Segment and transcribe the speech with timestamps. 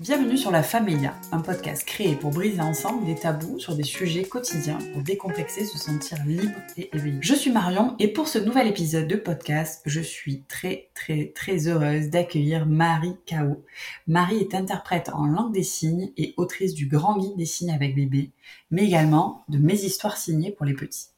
[0.00, 4.22] Bienvenue sur La Famelia, un podcast créé pour briser ensemble des tabous sur des sujets
[4.22, 7.18] quotidiens pour décomplexer, se sentir libre et éveillé.
[7.20, 11.68] Je suis Marion et pour ce nouvel épisode de podcast, je suis très très très
[11.68, 13.62] heureuse d'accueillir Marie Kao.
[14.06, 17.94] Marie est interprète en langue des signes et autrice du Grand Guide des signes avec
[17.94, 18.30] bébé,
[18.70, 21.08] mais également de Mes histoires signées pour les petits.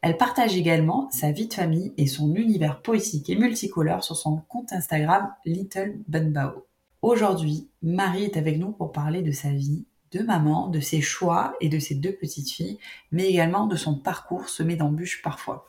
[0.00, 4.36] Elle partage également sa vie de famille et son univers poétique et multicolore sur son
[4.48, 6.68] compte Instagram Little Bunbao.
[7.02, 11.56] Aujourd'hui, Marie est avec nous pour parler de sa vie de maman, de ses choix
[11.60, 12.78] et de ses deux petites filles,
[13.10, 15.68] mais également de son parcours semé d'embûches parfois.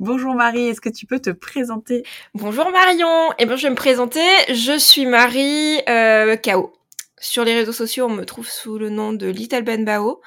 [0.00, 2.02] Bonjour Marie, est-ce que tu peux te présenter?
[2.34, 6.72] Bonjour Marion, eh bien je vais me présenter, je suis Marie euh, Kao.
[7.20, 10.20] Sur les réseaux sociaux, on me trouve sous le nom de Little Ben Bao.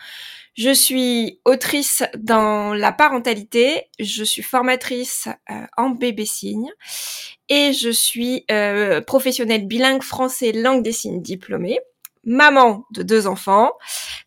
[0.53, 6.69] Je suis autrice dans la parentalité, je suis formatrice euh, en bébé signe
[7.47, 11.79] et je suis euh, professionnelle bilingue français langue des signes diplômée,
[12.25, 13.71] maman de deux enfants,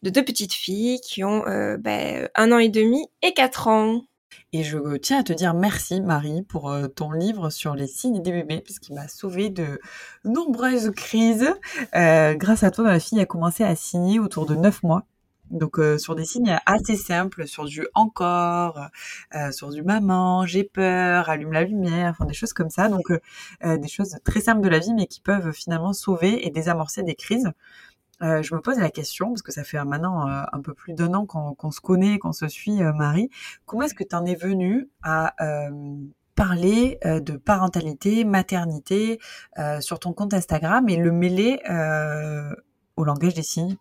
[0.02, 4.00] de deux petites filles qui ont euh, ben, un an et demi et quatre ans.
[4.54, 8.32] Et je tiens à te dire merci Marie pour ton livre sur les signes des
[8.32, 9.78] bébés, puisqu'il m'a sauvé de
[10.24, 11.52] nombreuses crises.
[11.92, 15.06] grâce à toi, ma fille a commencé à signer autour de neuf mois.
[15.50, 18.88] Donc euh, sur des signes assez simples, sur du encore,
[19.34, 22.88] euh, sur du maman, j'ai peur, allume la lumière, enfin des choses comme ça.
[22.88, 26.50] Donc euh, des choses très simples de la vie, mais qui peuvent finalement sauver et
[26.50, 27.50] désamorcer des crises.
[28.20, 31.26] je me pose la question, parce que ça fait maintenant un peu plus d'un an
[31.26, 33.30] qu'on se connaît, qu'on se suit, Marie.
[33.66, 35.34] Comment est-ce que tu en es venue à
[36.34, 39.20] parler de parentalité, maternité
[39.80, 41.60] sur ton compte Instagram et le mêler
[42.96, 43.76] au langage des signes?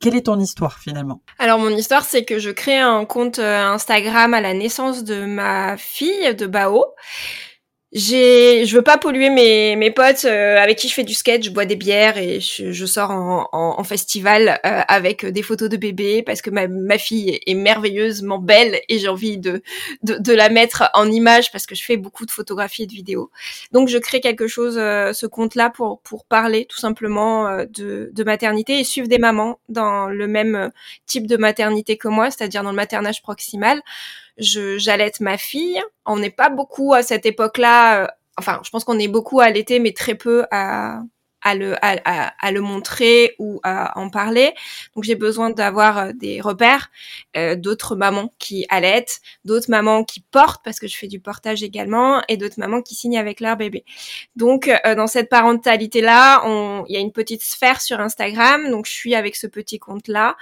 [0.00, 1.20] Quelle est ton histoire finalement?
[1.38, 5.24] Alors mon histoire, c'est que je crée un compte euh, Instagram à la naissance de
[5.24, 6.84] ma fille, de Bao
[7.94, 11.50] j'ai, je veux pas polluer mes, potes euh, avec qui je fais du skate, je
[11.50, 16.42] bois des bières et je, sors en, festival euh, avec des photos de bébé parce
[16.42, 19.62] que ma, fille est merveilleusement belle et j'ai envie de,
[20.02, 23.30] la mettre en image parce que je fais beaucoup de photographies et de vidéos.
[23.70, 28.80] Donc je crée quelque chose, euh, ce compte-là pour, pour parler tout simplement de, maternité
[28.80, 30.72] et suivre des mamans dans le même
[31.06, 33.82] type de maternité que moi, c'est-à-dire dans le maternage proximal
[34.36, 35.80] j'allaite ma fille.
[36.06, 38.04] On n'est pas beaucoup à cette époque-là.
[38.04, 38.08] Euh,
[38.38, 41.00] enfin, je pense qu'on est beaucoup à l'été, mais très peu à
[41.44, 44.54] à le, à, à, le montrer ou à en parler.
[44.94, 46.90] Donc j'ai besoin d'avoir euh, des repères,
[47.36, 51.62] euh, d'autres mamans qui allaitent, d'autres mamans qui portent parce que je fais du portage
[51.62, 53.84] également, et d'autres mamans qui signent avec leur bébé.
[54.36, 56.42] Donc euh, dans cette parentalité là,
[56.88, 60.08] il y a une petite sphère sur Instagram, donc je suis avec ce petit compte
[60.08, 60.36] là,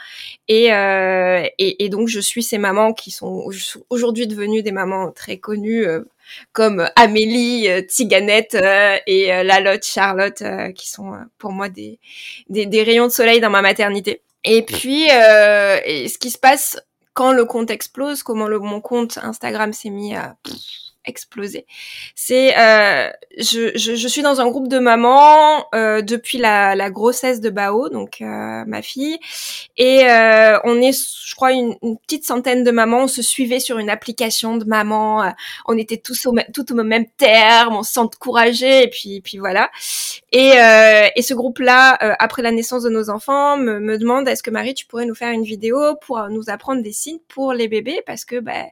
[0.46, 3.50] et, euh, et, et, donc je suis ces mamans qui sont
[3.90, 5.84] aujourd'hui devenues des mamans très connues
[6.52, 10.42] comme Amélie, euh, Tiganette euh, et euh, Lalotte, Charlotte,
[10.74, 11.98] qui sont pour moi des,
[12.48, 14.22] des, rayons de soleil dans ma maternité.
[14.44, 16.80] Et puis, et ce qui se passe
[17.14, 20.36] quand le compte explose, comment le, mon compte Instagram s'est mis à
[21.04, 21.66] explosé.
[22.14, 26.90] C'est, euh, je, je, je, suis dans un groupe de mamans euh, depuis la, la,
[26.90, 29.18] grossesse de Bao, donc euh, ma fille,
[29.76, 33.04] et euh, on est, je crois, une, une, petite centaine de mamans.
[33.04, 35.22] On se suivait sur une application de mamans.
[35.22, 35.30] Euh,
[35.66, 39.70] on était tous au, tout au même terme, on s'encourageait, et puis, puis voilà.
[40.30, 44.42] Et, euh, et ce groupe-là, après la naissance de nos enfants, me, me demande est-ce
[44.42, 47.68] que Marie, tu pourrais nous faire une vidéo pour nous apprendre des signes pour les
[47.68, 48.66] bébés, parce que bah,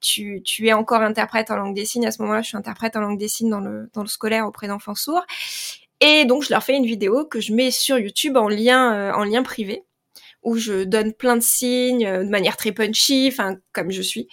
[0.00, 2.06] tu, tu es encore interprète en langue des signes.
[2.06, 4.46] À ce moment-là, je suis interprète en langue des signes dans le, dans le scolaire
[4.46, 5.24] auprès d'enfants sourds.
[6.00, 9.12] Et donc, je leur fais une vidéo que je mets sur YouTube en lien, euh,
[9.12, 9.84] en lien privé,
[10.42, 14.28] où je donne plein de signes euh, de manière très punchy, enfin, comme je suis.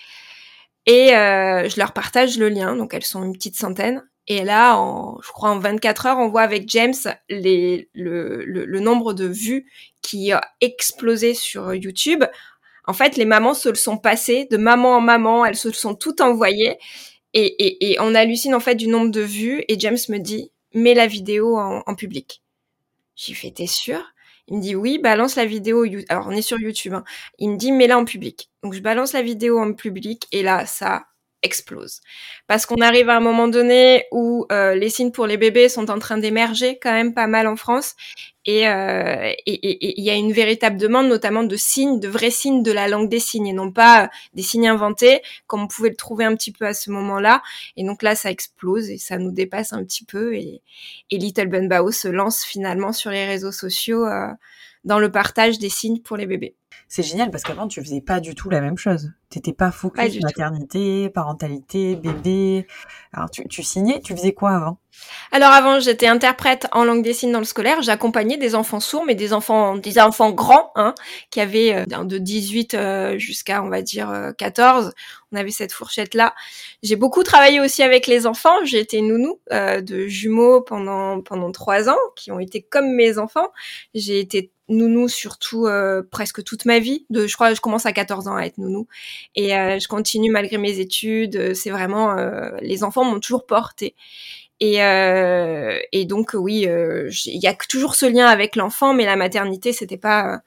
[0.86, 4.04] Et euh, je leur partage le lien, donc elles sont une petite centaine.
[4.28, 4.76] Et là,
[5.24, 6.94] je crois en 24 heures, on voit avec James
[7.30, 9.70] les, le, le, le nombre de vues
[10.02, 12.24] qui a explosé sur YouTube.
[12.86, 15.74] En fait, les mamans se le sont passées de maman en maman, elles se le
[15.74, 16.78] sont toutes envoyées.
[17.34, 21.08] Et, on hallucine en fait du nombre de vues et James me dit mets la
[21.08, 22.42] vidéo en, en public.
[23.16, 24.04] J'ai fait t'es sûr?
[24.48, 25.86] Il me dit oui, balance la vidéo.
[26.10, 26.94] Alors on est sur YouTube.
[26.94, 27.04] Hein.
[27.40, 28.50] Il me dit mets-la en public.
[28.64, 31.06] Donc je balance la vidéo en public et là ça
[31.42, 32.02] explose.
[32.48, 35.90] Parce qu'on arrive à un moment donné où euh, les signes pour les bébés sont
[35.90, 37.96] en train d'émerger quand même pas mal en France
[38.46, 42.72] et euh, il y a une véritable demande notamment de signes, de vrais signes de
[42.72, 46.26] la langue des signes et non pas des signes inventés comme on pouvait le trouver
[46.26, 47.44] un petit peu à ce moment-là.
[47.78, 50.62] Et donc là, ça explose et ça nous dépasse un petit peu et,
[51.12, 54.28] et Little Ben Bao se lance finalement sur les réseaux sociaux euh,
[54.84, 56.56] dans le partage des signes pour les bébés.
[56.88, 59.12] C'est génial parce qu'avant, tu faisais pas du tout la même chose.
[59.30, 62.68] T'étais pas focus maternité, parentalité, bébé.
[63.14, 64.81] Alors, tu, tu signais, tu faisais quoi avant?
[65.32, 67.82] Alors avant, j'étais interprète en langue des signes dans le scolaire.
[67.82, 70.94] J'accompagnais des enfants sourds, mais des enfants, des enfants grands, hein,
[71.30, 74.88] qui avaient euh, de 18 euh, jusqu'à, on va dire, 14.
[74.88, 74.92] Euh,
[75.32, 76.36] on avait cette fourchette-là.
[76.84, 78.66] J'ai beaucoup travaillé aussi avec les enfants.
[78.66, 83.48] J'ai été nounou de jumeaux pendant pendant trois ans, qui ont été comme mes enfants.
[83.94, 85.70] J'ai été nounou surtout
[86.12, 87.06] presque toute ma vie.
[87.10, 88.88] De, je crois, je commence à 14 ans à être nounou
[89.36, 91.54] et je continue malgré mes études.
[91.54, 92.14] C'est vraiment
[92.62, 93.96] les enfants m'ont toujours porté.
[94.62, 99.06] Et, euh, et donc oui, euh, il y a toujours ce lien avec l'enfant, mais
[99.06, 100.42] la maternité, c'était pas,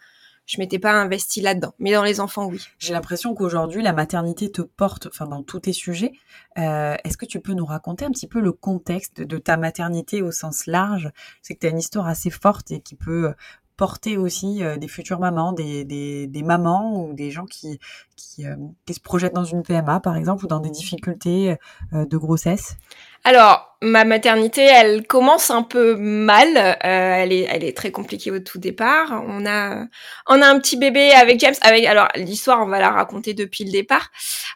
[0.47, 1.75] je m'étais pas investie là-dedans.
[1.81, 2.61] Mais dans les enfants, oui.
[2.79, 6.13] J'ai l'impression qu'aujourd'hui, la maternité te porte, enfin dans tous tes sujets.
[6.59, 10.23] Euh, Est-ce que tu peux nous raconter un petit peu le contexte de ta maternité
[10.23, 11.11] au sens large?
[11.43, 13.35] C'est que tu as une histoire assez forte et qui peut
[13.77, 17.79] porter aussi euh, des futures mamans, des, des, mamans ou des gens qui,
[18.17, 18.57] qui, euh,
[18.87, 21.57] qui, se projettent dans une PMA par exemple ou dans des difficultés
[21.93, 22.77] euh, de grossesse?
[23.25, 26.77] Alors, ma maternité, elle commence un peu mal.
[26.81, 29.23] elle, est, elle est très compliquée au tout départ.
[29.27, 29.87] On a,
[30.29, 31.55] on a un petit bébé avec James.
[31.63, 34.11] Avec, alors, l'histoire, on va la raconter depuis le départ.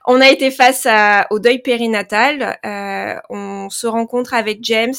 [0.06, 2.58] On a été face à, au deuil périnatal.
[3.30, 4.94] on se rencontre avec James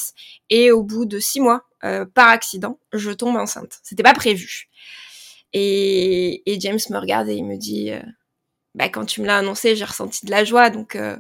[0.50, 3.80] et au bout de six mois, euh, par accident, je tombe enceinte.
[3.84, 4.70] C'était pas prévu.
[5.54, 8.02] Et, et, James me regarde et il me dit, euh,
[8.76, 11.18] bah quand tu me l'as annoncé, j'ai ressenti de la joie, donc euh,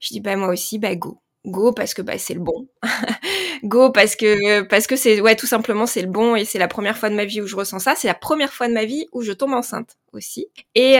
[0.00, 2.68] je dis bah moi aussi, bah go, go parce que bah c'est le bon,
[3.64, 6.68] go parce que parce que c'est ouais tout simplement c'est le bon et c'est la
[6.68, 8.84] première fois de ma vie où je ressens ça, c'est la première fois de ma
[8.84, 10.48] vie où je tombe enceinte aussi.
[10.74, 10.94] Et,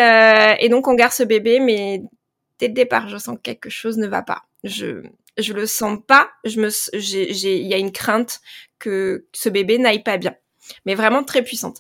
[0.61, 2.03] et donc on garde ce bébé, mais
[2.59, 4.43] dès le départ, je sens que quelque chose ne va pas.
[4.65, 5.03] Je
[5.39, 6.31] je le sens pas.
[6.45, 8.41] Je me, il y a une crainte
[8.79, 10.35] que ce bébé n'aille pas bien,
[10.87, 11.79] mais vraiment très puissante.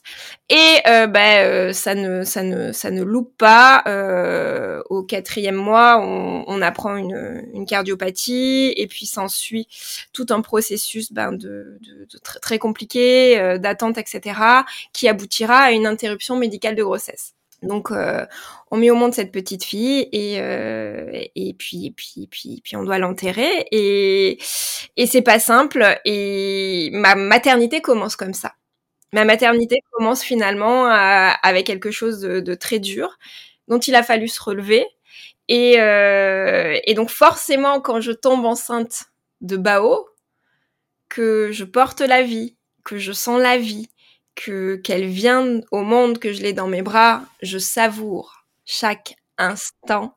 [0.49, 3.83] Et euh, bah, euh, ça ne, ça ne, ça ne loupe pas.
[3.87, 9.69] Euh, au quatrième mois, on, on apprend une, une, cardiopathie et puis s'ensuit
[10.13, 14.41] tout un processus ben, de, de, de très, très, compliqué, euh, d'attente, etc.,
[14.93, 17.35] qui aboutira à une interruption médicale de grossesse.
[17.63, 18.25] Donc, euh,
[18.71, 22.77] on met au monde cette petite fille et euh, et puis et puis puis puis
[22.77, 24.39] on doit l'enterrer et
[24.97, 28.53] et c'est pas simple et ma maternité commence comme ça.
[29.13, 33.19] Ma maternité commence finalement avec quelque chose de, très dur
[33.69, 34.87] dont il a fallu se relever
[35.49, 39.07] et euh, et donc forcément quand je tombe enceinte
[39.41, 40.09] de Bao
[41.09, 43.89] que je porte la vie, que je sens la vie,
[44.35, 50.17] que qu'elle vient au monde, que je l'ai dans mes bras, je savoure chaque instant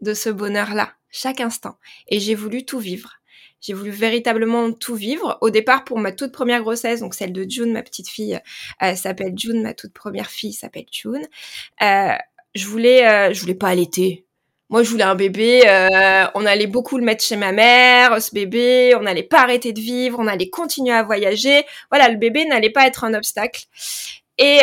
[0.00, 1.78] de ce bonheur-là, chaque instant.
[2.08, 3.14] Et j'ai voulu tout vivre.
[3.64, 5.38] J'ai voulu véritablement tout vivre.
[5.40, 8.38] Au départ, pour ma toute première grossesse, donc celle de June, ma petite fille
[8.82, 11.26] euh, s'appelle June, ma toute première fille s'appelle June.
[11.80, 12.12] Euh,
[12.54, 14.26] je voulais, euh, je voulais pas allaiter.
[14.68, 15.62] Moi, je voulais un bébé.
[16.34, 18.94] On allait beaucoup le mettre chez ma mère, ce bébé.
[18.96, 20.18] On n'allait pas arrêter de vivre.
[20.20, 21.64] On allait continuer à voyager.
[21.90, 23.64] Voilà, le bébé n'allait pas être un obstacle.
[24.36, 24.60] Et,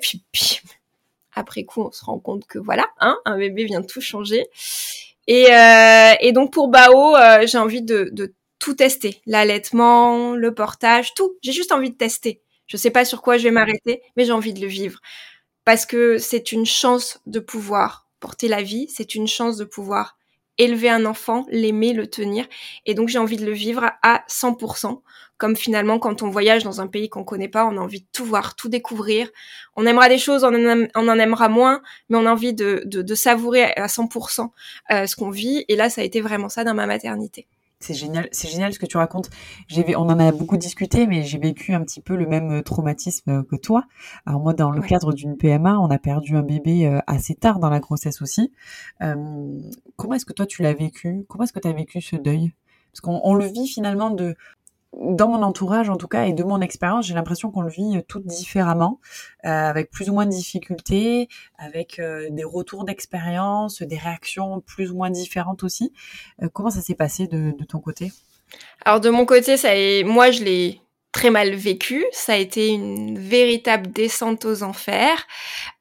[0.00, 0.22] puis,
[1.34, 4.46] après coup, on se rend compte que voilà, hein, un bébé vient tout changer.
[5.26, 10.54] Et, euh, et donc pour Bao, euh, j'ai envie de, de tout tester, l'allaitement, le
[10.54, 11.36] portage, tout.
[11.42, 12.42] J'ai juste envie de tester.
[12.66, 15.00] Je sais pas sur quoi je vais m'arrêter, mais j'ai envie de le vivre
[15.64, 20.16] parce que c'est une chance de pouvoir porter la vie, c'est une chance de pouvoir
[20.58, 22.46] élever un enfant, l'aimer, le tenir.
[22.86, 25.00] Et donc j'ai envie de le vivre à 100%.
[25.38, 28.06] Comme finalement quand on voyage dans un pays qu'on connaît pas, on a envie de
[28.12, 29.28] tout voir, tout découvrir.
[29.74, 33.64] On aimera des choses, on en, aimera moins, mais on a envie de, de, savourer
[33.74, 34.50] à 100%
[34.92, 35.64] euh, ce qu'on vit.
[35.68, 37.48] Et là, ça a été vraiment ça dans ma maternité
[37.82, 39.30] c'est génial, c'est génial ce que tu racontes.
[39.68, 42.62] J'ai, on en a beaucoup discuté, mais j'ai vécu un petit peu le même euh,
[42.62, 43.84] traumatisme euh, que toi.
[44.26, 47.58] Alors moi, dans le cadre d'une PMA, on a perdu un bébé euh, assez tard
[47.58, 48.52] dans la grossesse aussi.
[49.00, 51.24] comment est-ce que toi tu l'as vécu?
[51.28, 52.52] Comment est-ce que tu as vécu ce deuil?
[52.92, 54.36] Parce qu'on le vit finalement de
[54.92, 57.96] dans mon entourage en tout cas et de mon expérience, j'ai l'impression qu'on le vit
[57.96, 59.00] euh, tout différemment,
[59.44, 64.90] euh, avec plus ou moins de difficultés, avec euh, des retours d'expérience, des réactions plus
[64.90, 65.92] ou moins différentes aussi.
[66.52, 68.12] comment ça s'est passé de, de, ton côté?
[68.84, 70.80] Alors de mon côté, ça est, moi je l'ai
[71.10, 72.04] très mal vécu.
[72.12, 75.26] Ça a été une véritable descente aux enfers.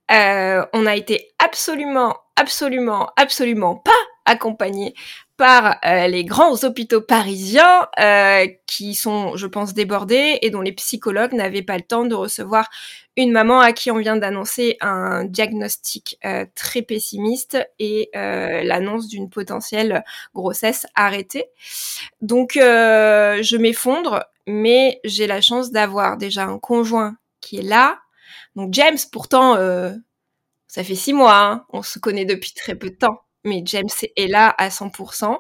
[0.09, 3.91] on a été absolument, absolument, absolument pas
[4.25, 4.93] accompagné
[5.41, 10.71] par euh, les grands hôpitaux parisiens euh, qui sont, je pense, débordés et dont les
[10.71, 12.69] psychologues n'avaient pas le temps de recevoir
[13.17, 19.31] une maman à qui on vient d'annoncer un diagnostic euh, très pessimiste et l'annonce d'une
[19.31, 20.03] potentielle
[20.35, 21.45] grossesse arrêtée.
[22.21, 27.97] Donc, je m'effondre, mais j'ai la chance d'avoir déjà un conjoint qui est là.
[28.55, 29.55] Donc, James, pourtant,
[30.67, 33.89] ça fait six mois, hein, on se connaît depuis très peu de temps mais James
[34.15, 35.39] est là à 100%.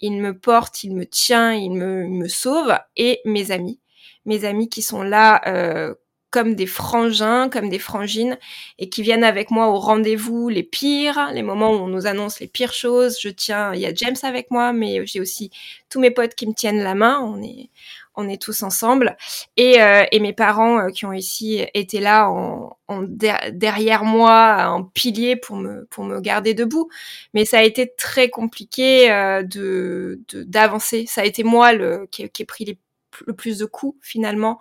[0.00, 2.76] Il me porte, il me tient, il me, me sauve.
[2.96, 3.80] Et mes amis,
[4.26, 5.94] mes amis qui sont là euh,
[6.30, 8.38] comme des frangins, comme des frangines,
[8.78, 12.40] et qui viennent avec moi au rendez-vous les pires, les moments où on nous annonce
[12.40, 13.18] les pires choses.
[13.20, 15.50] Je tiens, il y a James avec moi, mais j'ai aussi
[15.90, 17.20] tous mes potes qui me tiennent la main.
[17.20, 17.68] On est,
[18.14, 19.16] on est tous ensemble.
[19.56, 24.66] Et, euh, et mes parents euh, qui ont ici été là en, en derrière moi,
[24.68, 26.88] en pilier pour me, pour me garder debout.
[27.34, 31.06] Mais ça a été très compliqué euh, de d'avancer.
[31.06, 32.78] Ça a été moi le, qui, qui ai pris
[33.26, 34.58] le plus de coups finalement.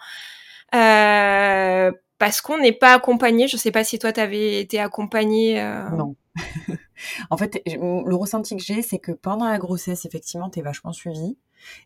[0.74, 3.48] Euh, parce qu'on n'est pas accompagné.
[3.48, 5.60] Je sais pas si toi, tu avais été accompagné.
[5.60, 5.90] Euh...
[5.90, 6.16] Non.
[7.30, 10.94] en fait, le ressenti que j'ai, c'est que pendant la grossesse, effectivement, tu es vachement
[10.94, 11.38] suivi.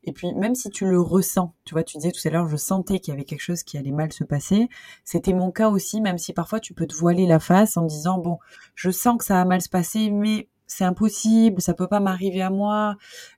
[0.03, 2.57] Et puis, même si tu le ressens, tu vois, tu disais tout à l'heure, je
[2.57, 4.69] sentais qu'il y avait quelque chose qui allait mal se passer.
[5.03, 8.17] C'était mon cas aussi, même si parfois tu peux te voiler la face en disant,
[8.17, 8.39] bon,
[8.75, 12.41] je sens que ça va mal se passer, mais c'est impossible, ça peut pas m'arriver
[12.41, 12.95] à moi.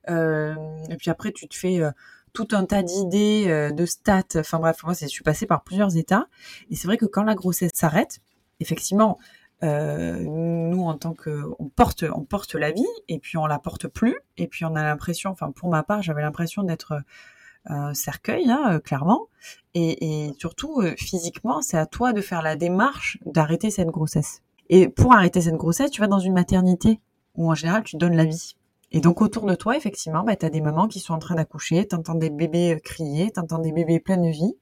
[0.08, 0.54] Euh,
[0.90, 1.90] et puis après, tu te fais euh,
[2.32, 4.22] tout un tas d'idées, euh, de stats.
[4.36, 6.26] Enfin bref, moi, je suis passée par plusieurs états.
[6.70, 8.20] Et c'est vrai que quand la grossesse s'arrête,
[8.60, 9.18] effectivement,
[9.64, 13.58] euh, nous en tant que on porte on porte la vie et puis on la
[13.58, 17.02] porte plus et puis on a l'impression enfin pour ma part j'avais l'impression d'être
[17.64, 19.26] un cercueil hein, euh, clairement
[19.74, 24.42] et, et surtout euh, physiquement c'est à toi de faire la démarche d'arrêter cette grossesse
[24.68, 27.00] et pour arrêter cette grossesse tu vas dans une maternité
[27.34, 28.54] où en général tu donnes la vie
[28.90, 31.34] et donc autour de toi, effectivement, bah, tu as des mamans qui sont en train
[31.34, 34.56] d'accoucher, tu entends des bébés crier, tu entends des bébés pleins de vie.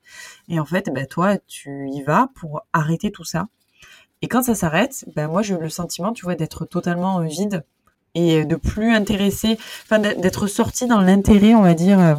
[0.49, 3.47] Et en fait, bah, toi, tu y vas pour arrêter tout ça.
[4.26, 7.64] Et quand ça s'arrête, ben moi j'ai le sentiment, tu vois, d'être totalement euh, vide
[8.16, 12.16] et de plus intéressé, enfin d'être sorti dans l'intérêt, on va dire, euh,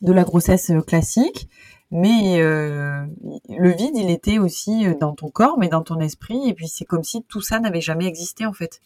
[0.00, 1.50] de la grossesse euh, classique.
[1.90, 6.48] Mais le vide, il était aussi dans ton corps, mais dans ton esprit.
[6.48, 8.80] Et puis c'est comme si tout ça n'avait jamais existé en fait.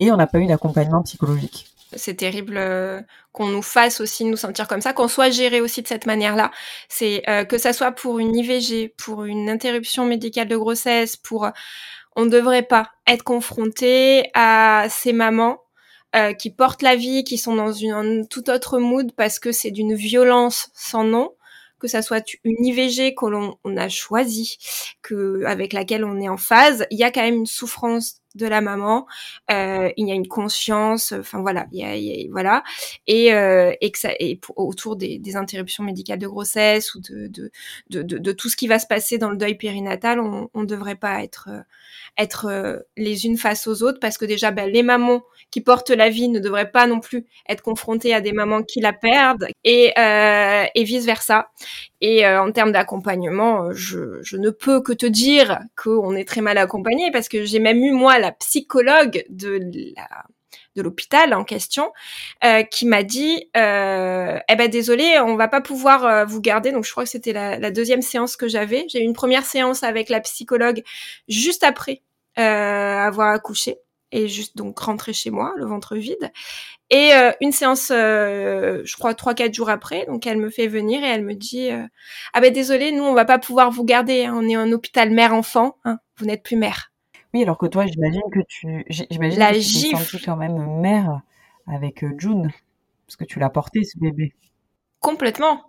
[0.00, 3.00] Et on n'a pas eu d'accompagnement psychologique c'est terrible euh,
[3.32, 6.50] qu'on nous fasse aussi nous sentir comme ça, qu'on soit géré aussi de cette manière-là.
[6.88, 11.48] C'est euh, que ça soit pour une IVG, pour une interruption médicale de grossesse, pour
[12.16, 15.58] on ne devrait pas être confronté à ces mamans
[16.14, 19.50] euh, qui portent la vie, qui sont dans une, un tout autre mood parce que
[19.50, 21.30] c'est d'une violence sans nom
[21.82, 24.56] que ça soit une IVG que l'on a choisi,
[25.02, 28.46] que avec laquelle on est en phase, il y a quand même une souffrance de
[28.46, 29.06] la maman,
[29.50, 32.62] euh, il y a une conscience, enfin voilà, il y a, voilà,
[33.06, 37.28] et, euh, et que ça, et autour des, des, interruptions médicales de grossesse ou de
[37.28, 37.50] de,
[37.90, 40.96] de, de, tout ce qui va se passer dans le deuil périnatal, on ne devrait
[40.96, 41.48] pas être
[42.18, 45.90] être euh, les unes face aux autres parce que déjà ben, les mamans qui portent
[45.90, 49.46] la vie ne devraient pas non plus être confrontées à des mamans qui la perdent
[49.64, 51.50] et, euh, et vice versa.
[52.02, 56.40] Et euh, en termes d'accompagnement, je, je, ne peux que te dire qu'on est très
[56.40, 59.60] mal accompagné parce que j'ai même eu moi la psychologue de
[59.96, 60.24] la
[60.76, 61.92] de l'hôpital en question
[62.44, 66.72] euh, qui m'a dit euh, eh ben désolé on va pas pouvoir euh, vous garder.
[66.72, 68.86] Donc je crois que c'était la, la, deuxième séance que j'avais.
[68.88, 70.82] J'ai eu une première séance avec la psychologue
[71.28, 72.02] juste après
[72.38, 73.76] euh, avoir accouché
[74.12, 76.30] et juste donc rentrer chez moi le ventre vide.
[76.90, 81.02] Et euh, une séance je crois trois quatre jours après donc elle me fait venir
[81.02, 81.70] et elle me dit
[82.32, 85.10] ah ben désolé nous on va pas pouvoir vous garder hein, on est un hôpital
[85.10, 86.92] mère enfant hein, vous n'êtes plus mère
[87.34, 91.22] oui, alors que toi, j'imagine que tu, j'imagine que tu t'es sentie quand même mère
[91.66, 92.50] avec euh, June,
[93.06, 94.34] parce que tu l'as porté ce bébé.
[95.00, 95.62] Complètement.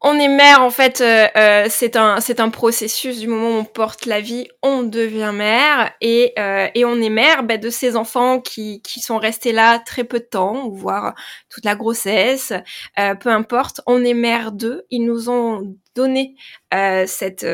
[0.00, 3.60] On est mère en fait, euh, euh, c'est un c'est un processus du moment où
[3.60, 6.34] on porte la vie, on devient mère et
[6.74, 10.20] et on est mère bah, de ces enfants qui qui sont restés là très peu
[10.20, 11.16] de temps, voire
[11.48, 12.52] toute la grossesse,
[13.20, 14.86] peu importe, on est mère d'eux.
[14.90, 16.36] Ils nous ont donné
[16.70, 17.44] cette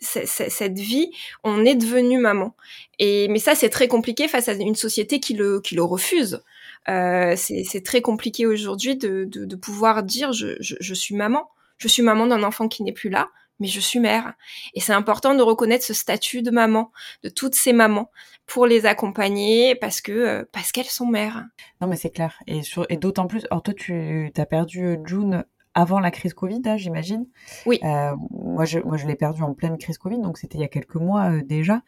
[0.00, 1.10] cette vie,
[1.42, 2.54] on est devenu maman.
[3.00, 6.40] Et mais ça, c'est très compliqué face à une société qui le qui le refuse.
[6.88, 11.50] Euh, c'est très compliqué aujourd'hui de, de, de, pouvoir dire je, je, je suis maman,
[11.76, 13.28] je suis maman d'un enfant qui n'est plus là,
[13.60, 14.34] mais je suis mère.
[14.74, 16.90] Et c'est important de reconnaître ce statut de maman,
[17.22, 18.10] de toutes ces mamans,
[18.46, 21.44] pour les accompagner parce que euh, parce qu'elles sont mères.
[21.80, 22.38] Non mais c'est clair.
[22.46, 25.44] Et, et d'autant plus, alors toi tu as perdu June
[25.78, 27.26] avant la crise Covid, hein, j'imagine.
[27.64, 27.78] Oui.
[27.84, 30.64] Euh, moi, je, moi, je l'ai perdu en pleine crise Covid, donc c'était il y
[30.64, 31.82] a quelques mois euh, déjà.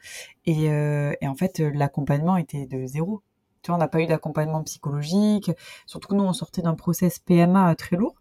[0.47, 3.23] Et, euh, et, en fait, l'accompagnement était de zéro.
[3.63, 5.51] Tu vois, on n'a pas eu d'accompagnement psychologique.
[5.87, 8.15] Surtout que nous, on sortait d'un process PMA très lourd.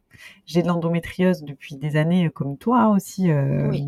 [0.46, 3.32] J'ai de l'endométriose depuis des années, comme toi hein, aussi.
[3.32, 3.88] Oui.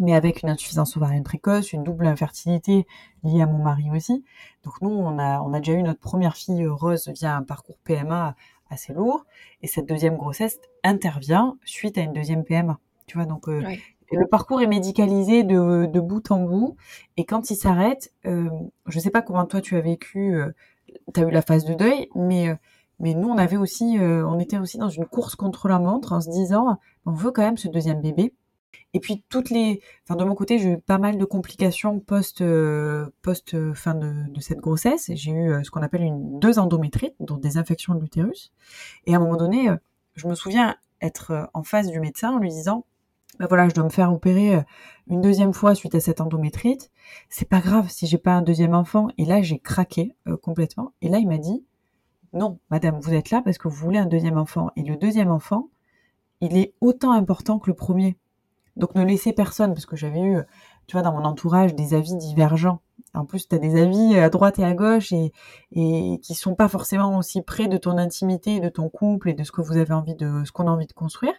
[0.00, 2.86] Mais avec une insuffisance ovarienne précoce, une double infertilité
[3.22, 4.24] liée à mon mari aussi.
[4.64, 7.78] Donc nous, on a, on a déjà eu notre première fille Rose via un parcours
[7.84, 8.34] PMA
[8.70, 9.24] assez lourd.
[9.62, 12.78] Et cette deuxième grossesse intervient suite à une deuxième PMA.
[13.06, 13.62] Tu vois, donc euh,
[14.16, 16.76] le parcours est médicalisé de, de, bout en bout.
[17.16, 18.48] Et quand il s'arrête, euh,
[18.86, 20.50] je sais pas comment toi tu as vécu euh,
[21.14, 22.56] tu as eu la phase de deuil, mais
[23.00, 26.20] mais nous, on avait aussi, on était aussi dans une course contre la montre en
[26.20, 28.34] se disant, on veut quand même ce deuxième bébé.
[28.92, 32.42] Et puis toutes les, enfin de mon côté, j'ai eu pas mal de complications post
[33.22, 35.12] post fin de, de cette grossesse.
[35.14, 38.52] J'ai eu ce qu'on appelle une deux endométrites, donc des infections de l'utérus.
[39.06, 39.70] Et à un moment donné,
[40.16, 42.84] je me souviens être en face du médecin en lui disant,
[43.38, 44.64] ben voilà, je dois me faire opérer
[45.06, 46.90] une deuxième fois suite à cette endométrite.
[47.28, 49.08] C'est pas grave si j'ai pas un deuxième enfant.
[49.16, 50.92] Et là, j'ai craqué complètement.
[51.02, 51.64] Et là, il m'a dit,
[52.32, 54.70] non, madame, vous êtes là parce que vous voulez un deuxième enfant.
[54.76, 55.68] Et le deuxième enfant,
[56.40, 58.16] il est autant important que le premier.
[58.76, 60.38] Donc ne laissez personne, parce que j'avais eu,
[60.86, 62.80] tu vois, dans mon entourage, des avis divergents.
[63.14, 65.32] En plus, tu as des avis à droite et à gauche et,
[65.72, 69.44] et qui sont pas forcément aussi près de ton intimité, de ton couple et de
[69.44, 71.32] ce que vous avez envie de, ce qu'on a envie de construire.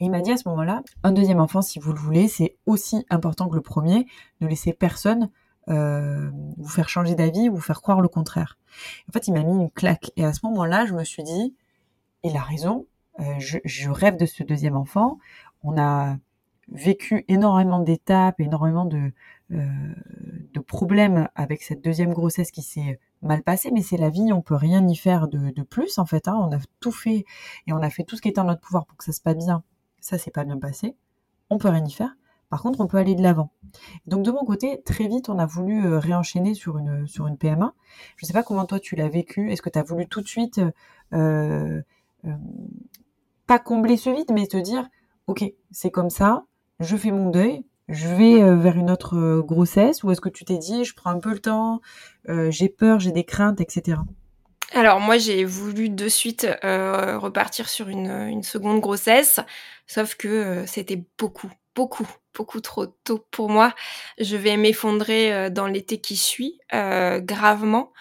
[0.00, 2.56] Et il m'a dit à ce moment-là, un deuxième enfant, si vous le voulez, c'est
[2.66, 4.06] aussi important que le premier.
[4.40, 5.30] Ne laissez personne
[5.68, 8.58] euh, vous faire changer d'avis, vous faire croire le contraire.
[9.08, 10.12] En fait, il m'a mis une claque.
[10.16, 11.54] Et à ce moment-là, je me suis dit,
[12.22, 12.86] il a raison,
[13.20, 15.18] euh, je, je, rêve de ce deuxième enfant.
[15.62, 16.16] On a
[16.68, 19.12] vécu énormément d'étapes, énormément de, euh,
[19.50, 24.42] de problèmes avec cette deuxième grossesse qui s'est mal passée, mais c'est la vie, on
[24.42, 26.28] peut rien y faire de, de plus en fait.
[26.28, 26.36] Hein.
[26.36, 27.24] On a tout fait
[27.66, 29.20] et on a fait tout ce qui était en notre pouvoir pour que ça se
[29.20, 29.62] passe bien.
[30.00, 30.96] Ça, c'est pas bien passé.
[31.50, 32.16] On peut rien y faire.
[32.48, 33.50] Par contre, on peut aller de l'avant.
[34.06, 37.36] Donc de mon côté, très vite, on a voulu euh, réenchaîner sur une sur une
[37.36, 37.74] PMA.
[38.16, 39.50] Je ne sais pas comment toi tu l'as vécu.
[39.50, 40.60] Est-ce que tu as voulu tout de suite
[41.12, 41.82] euh,
[42.24, 42.36] euh,
[43.46, 44.88] pas combler ce vide, mais te dire,
[45.26, 46.44] ok, c'est comme ça,
[46.80, 50.28] je fais mon deuil, je vais euh, vers une autre euh, grossesse, ou est-ce que
[50.28, 51.80] tu t'es dit, je prends un peu le temps,
[52.48, 53.98] j'ai peur, j'ai des craintes, etc.
[54.72, 59.38] Alors moi j'ai voulu de suite repartir sur une, seconde grossesse,
[59.86, 63.74] sauf que c'était beaucoup, beaucoup, beaucoup trop tôt pour moi.
[64.18, 67.92] Je vais m'effondrer euh, dans l'été qui suit, euh, gravement.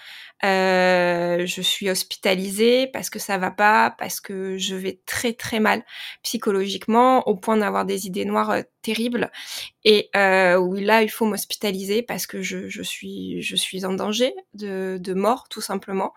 [0.44, 5.60] Euh, je suis hospitalisée parce que ça va pas, parce que je vais très très
[5.60, 5.84] mal
[6.24, 9.32] psychologiquement, au point d'avoir des idées noires euh, terribles.
[9.86, 13.94] Et euh, oui, là, il faut m'hospitaliser parce que je, je, suis je suis en
[13.94, 16.14] danger de, de mort, tout simplement.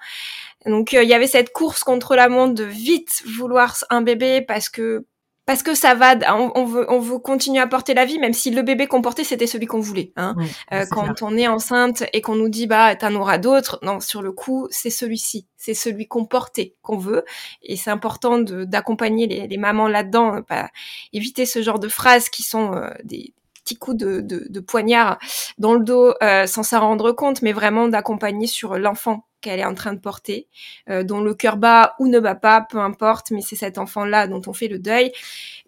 [0.67, 4.69] Donc il y avait cette course contre la montre de vite vouloir un bébé parce
[4.69, 5.07] que
[5.49, 8.51] parce que ça va, on, veut, on veut continuer à porter la vie, même si
[8.51, 10.13] le bébé qu'on portait c'était celui qu'on voulait.
[10.17, 10.37] Hein.
[10.75, 14.21] Euh, quand on est enceinte et qu'on nous dit bah t'en auras d'autres, non, sur
[14.21, 17.25] le coup c'est celui-ci, c'est celui qu'on portait, qu'on veut,
[17.63, 20.69] et c'est important d'accompagner les, les, mamans là-dedans, pas
[21.15, 23.33] éviter ce genre de phrases qui sont euh, des
[23.65, 25.19] petits coups de, de, de, poignard
[25.57, 29.65] dans le dos euh, sans s'en rendre compte, mais vraiment d'accompagner sur l'enfant qu'elle est
[29.65, 30.49] en train de porter,
[30.91, 34.27] euh, dont le cœur bat ou ne bat pas, peu importe, mais c'est cet enfant-là
[34.27, 35.13] dont on fait le deuil.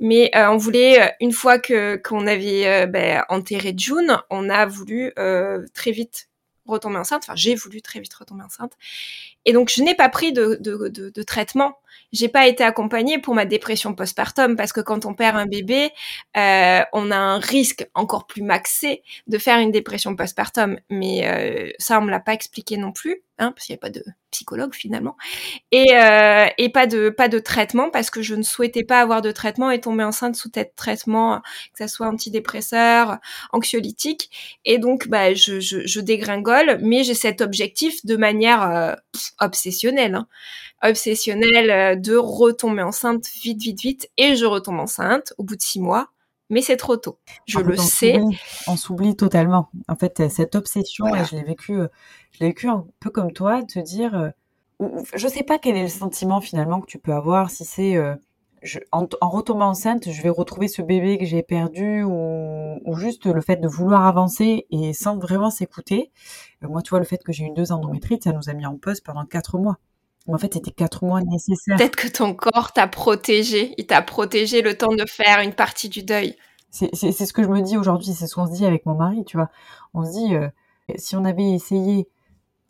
[0.01, 4.67] Mais euh, on voulait, euh, une fois que qu'on avait ben, enterré June, on a
[4.67, 5.13] voulu
[5.75, 6.29] très vite
[6.67, 7.23] retomber enceinte.
[7.25, 8.73] Enfin, j'ai voulu très vite retomber enceinte.
[9.45, 11.75] Et donc, je n'ai pas pris de, de, de, de traitement.
[12.13, 15.91] J'ai pas été accompagnée pour ma dépression postpartum parce que quand on perd un bébé,
[16.37, 20.79] euh, on a un risque encore plus maxé de faire une dépression postpartum.
[20.91, 23.81] Mais euh, ça, on me l'a pas expliqué non plus, hein, parce qu'il n'y a
[23.81, 25.17] pas de psychologue finalement,
[25.73, 29.23] et, euh, et pas de pas de traitement parce que je ne souhaitais pas avoir
[29.23, 31.41] de traitement et tomber enceinte sous tête traitement,
[31.73, 33.19] que ça soit antidépresseur,
[33.53, 34.31] anxiolytique.
[34.65, 38.95] Et donc, bah, je, je, je dégringole, mais j'ai cet objectif de manière euh,
[39.41, 40.29] obsessionnelle, hein,
[40.83, 44.11] obsessionnelle euh, de retomber enceinte vite, vite, vite.
[44.17, 46.11] Et je retombe enceinte au bout de six mois
[46.53, 47.17] mais c'est trop tôt.
[47.47, 48.21] Je le sais.
[48.67, 49.71] On s'oublie totalement.
[49.87, 51.87] En fait, cette obsession, je l'ai vécu, euh,
[52.33, 55.77] je l'ai vécu un peu comme toi, de te dire, euh, je sais pas quel
[55.77, 57.97] est le sentiment finalement que tu peux avoir, si c'est
[58.93, 63.41] en, retombant enceinte, je vais retrouver ce bébé que j'ai perdu ou, ou, juste le
[63.41, 66.11] fait de vouloir avancer et sans vraiment s'écouter.
[66.63, 68.77] moi, tu vois, le fait que j'ai eu deux endométrites, ça nous a mis en
[68.77, 69.79] pause pendant quatre mois.
[70.33, 71.77] En fait, c'était quatre mois nécessaires.
[71.77, 73.75] Peut-être que ton corps t'a protégé.
[73.79, 76.37] Il t'a protégé le temps de faire une partie du deuil.
[76.71, 78.13] C'est ce que je me dis aujourd'hui.
[78.13, 79.51] C'est ce qu'on se dit avec mon mari, tu vois.
[79.95, 80.49] On se dit, euh,
[80.97, 82.09] si on avait essayé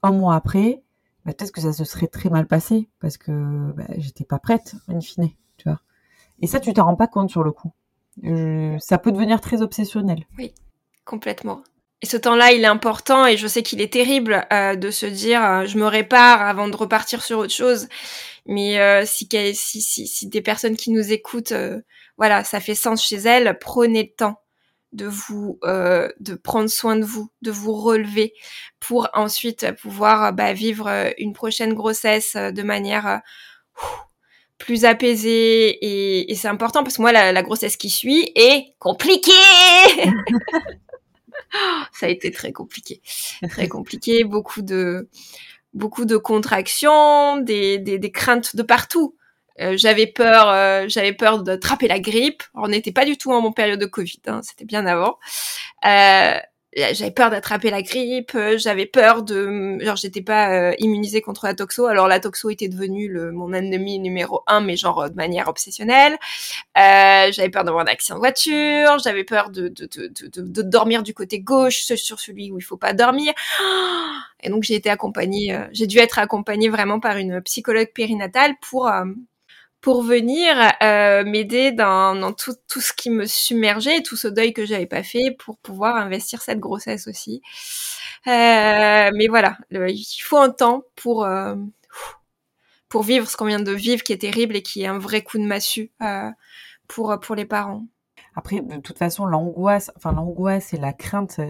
[0.03, 0.83] un mois après,
[1.27, 4.75] bah, peut-être que ça se serait très mal passé parce que bah, j'étais pas prête,
[4.88, 5.81] in fine, tu vois.
[6.40, 7.73] Et ça, tu t'en rends pas compte sur le coup.
[8.81, 10.25] ça peut devenir très obsessionnel.
[10.38, 10.55] Oui,
[11.05, 11.62] complètement.
[12.02, 15.04] Et ce temps-là, il est important et je sais qu'il est terrible euh, de se
[15.04, 17.88] dire euh, je me répare avant de repartir sur autre chose.
[18.46, 21.52] Mais euh, si, si, si, si, des personnes qui nous écoutent,
[22.16, 24.40] voilà, ça fait sens chez elles, prenez le temps
[24.92, 28.32] de vous, de prendre soin de vous, de vous relever
[28.80, 33.20] pour ensuite pouvoir bah, vivre une prochaine grossesse de manière
[34.58, 35.78] plus apaisée
[36.30, 39.30] et, c'est important parce que moi la grossesse qui suit est compliquée
[41.92, 43.00] ça a été très compliqué.
[43.48, 45.08] Très compliqué, beaucoup de
[45.72, 49.14] beaucoup de contractions, des, des, des craintes de partout.
[49.60, 52.42] Euh, j'avais peur, euh, j'avais peur d'attraper la grippe.
[52.54, 55.18] On n'était pas du tout en mon période de Covid, hein, c'était bien avant.
[55.84, 56.34] Euh,
[56.76, 61.46] j'avais peur d'attraper la grippe, euh, j'avais peur de, genre j'étais pas euh, immunisée contre
[61.46, 61.87] la toxo.
[61.87, 66.16] Alors la toxo était devenue le, mon ennemi numéro un, mais genre de manière obsessionnelle.
[66.78, 70.62] Euh, j'avais peur d'avoir un accident de voiture, j'avais peur de, de, de, de, de
[70.62, 73.33] dormir du côté gauche sur celui où il faut pas dormir.
[74.42, 78.54] Et donc j'ai été accompagnée, euh, j'ai dû être accompagnée vraiment par une psychologue périnatale
[78.62, 78.90] pour
[79.80, 84.66] pour venir euh, m'aider dans, tout, tout, ce qui me submergeait, tout ce deuil que
[84.66, 87.42] j'avais pas fait pour pouvoir investir cette grossesse aussi.
[88.26, 91.54] Euh, mais voilà, il faut un temps pour euh,
[92.88, 95.22] pour vivre ce qu'on vient de vivre, qui est terrible et qui est un vrai
[95.22, 96.30] coup de massue euh,
[96.88, 97.86] pour pour les parents.
[98.34, 101.40] Après, de toute façon, l'angoisse, enfin l'angoisse et la crainte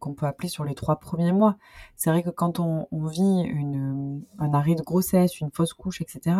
[0.00, 1.56] qu'on peut appeler sur les trois premiers mois.
[1.96, 6.00] C'est vrai que quand on, on, vit une, un arrêt de grossesse, une fausse couche,
[6.00, 6.36] etc.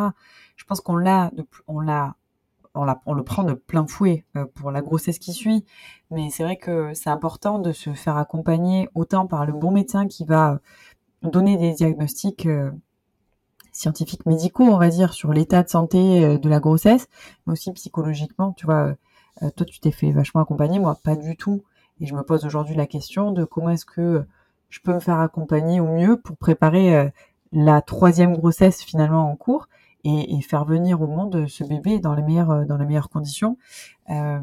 [0.56, 1.30] Je pense qu'on l'a,
[1.66, 2.16] on l'a,
[2.74, 5.64] on, on, le prend de plein fouet euh, pour la grossesse qui suit.
[6.10, 10.06] Mais c'est vrai que c'est important de se faire accompagner autant par le bon médecin
[10.06, 10.60] qui va
[11.22, 12.46] donner des diagnostics.
[12.46, 12.70] Euh,
[13.74, 17.08] scientifiques médicaux, on va dire, sur l'état de santé euh, de la grossesse,
[17.44, 18.94] mais aussi psychologiquement, tu vois,
[19.42, 21.64] euh, toi, tu t'es fait vachement accompagner, moi, pas du tout.
[22.00, 24.24] Et je me pose aujourd'hui la question de comment est-ce que
[24.68, 27.08] je peux me faire accompagner au mieux pour préparer euh,
[27.52, 29.68] la troisième grossesse finalement en cours
[30.02, 33.08] et, et, faire venir au monde ce bébé dans les meilleures euh, dans les meilleures
[33.08, 33.56] conditions.
[34.10, 34.40] Euh,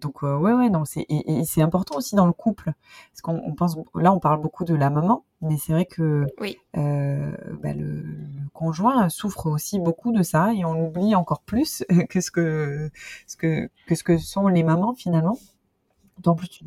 [0.00, 2.72] donc ouais ouais non c'est et, et c'est important aussi dans le couple
[3.12, 6.58] parce qu'on pense là on parle beaucoup de la maman mais c'est vrai que oui.
[6.76, 7.32] euh,
[7.62, 8.26] bah, le, le,
[8.64, 12.90] conjoint souffre aussi beaucoup de ça et on oublie encore plus que ce que
[13.26, 15.38] ce que que ce que sont les mamans finalement.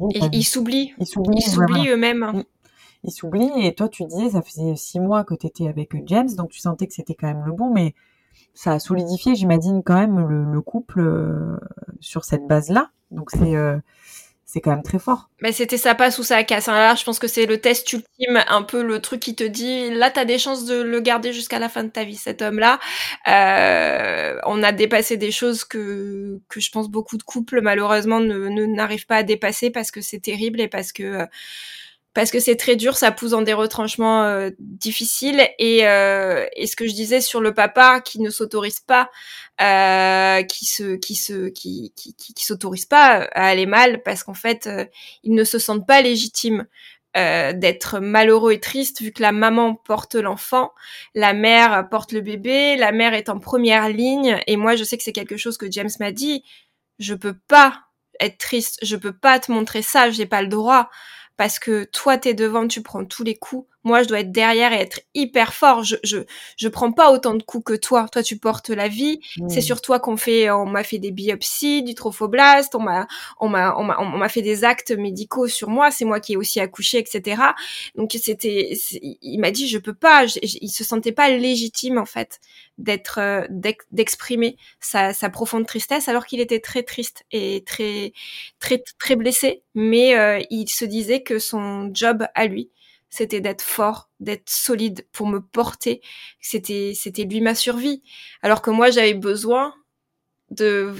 [0.10, 0.94] Dis, et ils s'oublient.
[1.00, 2.32] Ils s'oublient eux-mêmes.
[2.34, 2.44] Mm.
[3.04, 6.30] Ils s'oublient et toi tu disais ça faisait six mois que tu étais avec James
[6.36, 7.94] donc tu sentais que c'était quand même le bon mais
[8.54, 11.58] ça a solidifié j'imagine quand même le, le couple euh,
[12.00, 13.78] sur cette base là donc c'est euh,
[14.50, 15.30] c'est quand même très fort.
[15.42, 16.70] Mais c'était ça passe ou ça casse.
[16.70, 16.80] Hein.
[16.80, 19.90] Là, je pense que c'est le test ultime, un peu le truc qui te dit,
[19.94, 22.80] là, t'as des chances de le garder jusqu'à la fin de ta vie, cet homme-là.
[23.28, 28.66] Euh, on a dépassé des choses que que je pense beaucoup de couples malheureusement ne
[28.66, 31.26] n'arrivent pas à dépasser parce que c'est terrible et parce que euh,
[32.18, 35.48] parce que c'est très dur, ça pousse dans des retranchements euh, difficiles.
[35.60, 39.12] Et, euh, et, ce que je disais sur le papa qui ne s'autorise pas,
[39.62, 44.24] euh, qui se, qui se, qui, qui, qui, qui s'autorise pas à aller mal, parce
[44.24, 44.86] qu'en fait, euh,
[45.22, 46.66] ils ne se sentent pas légitimes.
[47.16, 50.72] Euh, d'être malheureux et triste vu que la maman porte l'enfant,
[51.16, 54.98] la mère porte le bébé, la mère est en première ligne et moi je sais
[54.98, 56.44] que c'est quelque chose que James m'a dit,
[57.00, 57.86] je peux pas
[58.20, 60.90] être triste, je peux pas te montrer ça, j'ai pas le droit
[61.38, 63.68] parce que toi t'es devant, tu prends tous les coups.
[63.88, 65.86] Moi, je dois être derrière et être hyper fort.
[65.86, 66.18] Je je
[66.58, 68.08] je prends pas autant de coups que toi.
[68.12, 69.22] Toi, tu portes la vie.
[69.38, 69.48] Mmh.
[69.48, 70.52] C'est sur toi qu'on fait.
[70.52, 72.76] On m'a fait des biopsies, du trophoblast.
[72.76, 73.08] On m'a
[73.40, 75.90] on m'a on m'a on m'a fait des actes médicaux sur moi.
[75.90, 77.42] C'est moi qui ai aussi accouché, etc.
[77.96, 78.78] Donc c'était.
[79.22, 80.26] Il m'a dit je peux pas.
[80.44, 82.42] il se sentait pas légitime en fait
[82.78, 83.48] d'être euh,
[83.92, 88.14] d'exprimer sa, sa profonde tristesse alors qu'il était très triste et très
[88.60, 89.64] très très blessé.
[89.76, 92.70] Mais euh, il se disait que son job à lui
[93.10, 96.02] c'était d'être fort, d'être solide pour me porter.
[96.42, 98.04] C'était, c'était lui ma survie.
[98.42, 99.74] Alors que moi, j'avais besoin
[100.52, 100.94] de,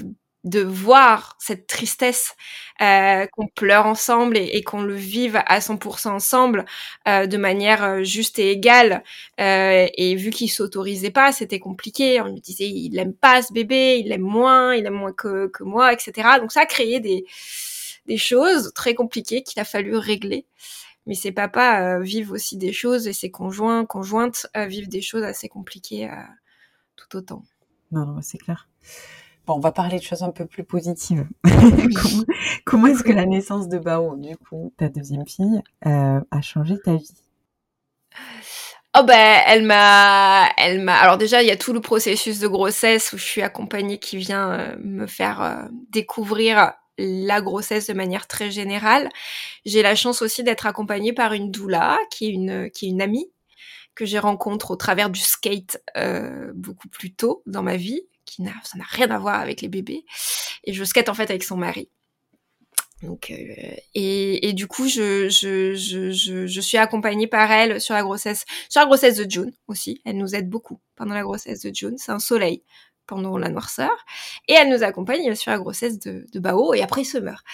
[0.44, 2.34] de voir cette tristesse,
[2.80, 6.64] euh, qu'on pleure ensemble et, qu'on le vive à 100% ensemble,
[7.08, 9.02] euh, de manière euh, juste et égale.
[9.40, 12.20] Euh, et vu qu'il s'autorisait pas, c'était compliqué.
[12.20, 15.48] On me disait, il aime pas ce bébé, il l'aime moins, il aime moins que,
[15.48, 16.38] que moi, etc.
[16.40, 17.24] Donc ça a créé des,
[18.06, 20.46] des choses très compliquées qu'il a fallu régler
[21.08, 25.00] mais ses papas euh, vivent aussi des choses et ses conjoints, conjointes euh, vivent des
[25.00, 26.14] choses assez compliquées euh,
[26.94, 27.42] tout autant.
[27.90, 28.68] Non, non, c'est clair.
[29.46, 31.26] Bon, on va parler de choses un peu plus positives.
[31.44, 32.24] comment,
[32.64, 36.78] comment est-ce que la naissance de Bao, du coup, ta deuxième fille, euh, a changé
[36.78, 37.14] ta vie?
[38.96, 40.96] Oh ben, elle m'a, elle m'a.
[40.96, 44.16] Alors déjà, il y a tout le processus de grossesse où je suis accompagnée qui
[44.16, 49.08] vient euh, me faire euh, découvrir la grossesse de manière très générale.
[49.64, 53.02] J'ai la chance aussi d'être accompagnée par une doula, qui est une, qui est une
[53.02, 53.30] amie
[53.94, 58.42] que j'ai rencontrée au travers du skate euh, beaucoup plus tôt dans ma vie, qui
[58.42, 60.04] n'a, ça n'a rien à voir avec les bébés.
[60.64, 61.88] Et je skate en fait avec son mari.
[63.02, 63.34] Donc, euh,
[63.94, 68.02] et, et, du coup, je, je, je, je, je suis accompagnée par elle sur la
[68.02, 70.00] grossesse, sur la grossesse de June aussi.
[70.04, 71.96] Elle nous aide beaucoup pendant la grossesse de June.
[71.96, 72.62] C'est un soleil
[73.08, 73.90] pendant la noirceur
[74.46, 77.44] et elle nous accompagne sur la grossesse de, de Bao et après il se meurt.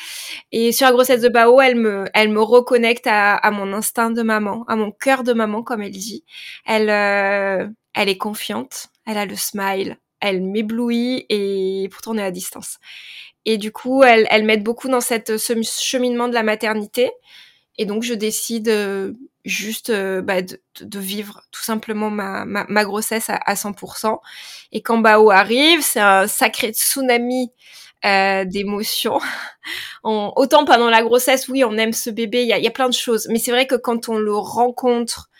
[0.53, 4.11] Et sur la grossesse de Bao, elle me, elle me reconnecte à, à mon instinct
[4.11, 6.25] de maman, à mon cœur de maman comme elle dit.
[6.67, 12.23] Elle, euh, elle est confiante, elle a le smile, elle m'éblouit et pourtant on est
[12.23, 12.79] à distance.
[13.47, 17.11] Et du coup, elle, elle m'aide beaucoup dans cette, ce cheminement de la maternité.
[17.77, 19.13] Et donc, je décide euh,
[19.45, 24.19] juste euh, bah, de, de, vivre tout simplement ma, ma, ma grossesse à, à, 100%.
[24.73, 27.51] Et quand Bao arrive, c'est un sacré tsunami
[28.05, 29.19] euh, d'émotions.
[30.05, 32.89] autant pendant la grossesse, oui, on aime ce bébé, il y a, y a, plein
[32.89, 33.27] de choses.
[33.31, 35.31] Mais c'est vrai que quand on le rencontre,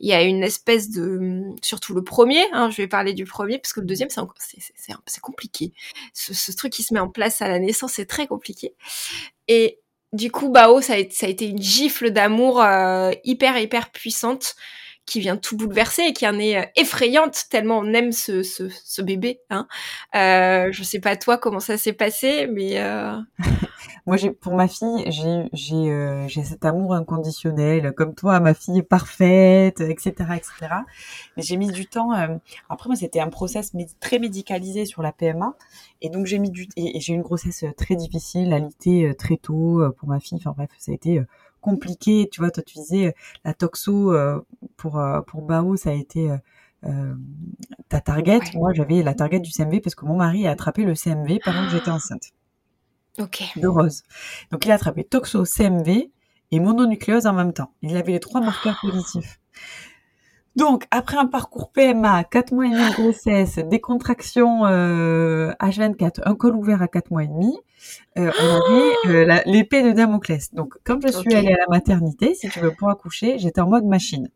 [0.00, 1.42] il y a une espèce de...
[1.62, 5.72] Surtout le premier, hein, je vais parler du premier, parce que le deuxième, c'est compliqué.
[6.12, 8.74] Ce, ce truc qui se met en place à la naissance, c'est très compliqué.
[9.46, 9.78] Et
[10.14, 14.54] du coup, Bao, ça a, ça a été une gifle d'amour euh, hyper, hyper puissante
[15.06, 19.02] qui vient tout bouleverser et qui en est euh, effrayante tellement on aime ce, ce,
[19.02, 19.40] bébé.
[19.50, 19.66] Hein.
[20.14, 23.16] Euh, je sais pas toi comment ça s'est passé, mais euh...
[24.06, 28.78] moi pour ma fille j'ai j'ai euh, j'ai cet amour inconditionnel comme toi ma fille
[28.78, 30.74] est parfaite etc etc.
[31.36, 32.12] Mais j'ai mis du temps.
[32.68, 35.54] Après moi c'était un process très médicalisé sur la PMA
[36.00, 39.82] et donc j'ai mis du et, j'ai eu une grossesse très difficile, alité très tôt
[39.98, 40.38] pour ma fille.
[40.38, 41.20] Enfin bref ça a été
[41.64, 42.28] compliqué.
[42.30, 43.12] Tu vois, toi, tu disais, euh,
[43.44, 44.40] la toxo euh,
[44.76, 46.30] pour, euh, pour Bao, ça a été
[46.84, 47.14] euh,
[47.88, 48.40] ta target.
[48.54, 51.64] Moi, j'avais la target du CMV parce que mon mari a attrapé le CMV pendant
[51.64, 52.32] que j'étais enceinte.
[53.18, 53.42] Ok.
[53.56, 54.02] De Rose.
[54.50, 56.10] Donc, il a attrapé toxo, CMV
[56.50, 57.72] et mononucléose en même temps.
[57.80, 59.40] Il avait les trois marqueurs positifs.
[60.56, 66.20] Donc, après un parcours PMA, 4 mois et demi de grossesse, des contractions euh, H24,
[66.24, 67.56] un col ouvert à 4 mois et demi,
[68.18, 70.54] euh, on avait euh, l'épée de Damoclès.
[70.54, 71.36] Donc, quand je suis okay.
[71.36, 74.28] allée à la maternité, si tu veux, pour accoucher, j'étais en mode machine.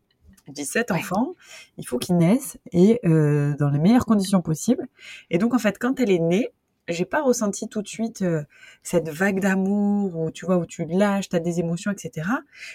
[0.49, 0.97] 17 ouais.
[0.97, 1.33] enfants,
[1.77, 4.87] il faut qu'ils naissent et euh, dans les meilleures conditions possibles.
[5.29, 6.49] Et donc, en fait, quand elle est née,
[6.89, 8.43] j'ai pas ressenti tout de suite euh,
[8.83, 12.27] cette vague d'amour où tu vois où tu lâches, t'as des émotions, etc.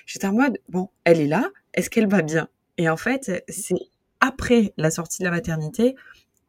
[0.06, 2.48] J'étais en mode bon, elle est là, est-ce qu'elle va bien?
[2.78, 3.74] Et en fait, c'est
[4.20, 5.94] après la sortie de la maternité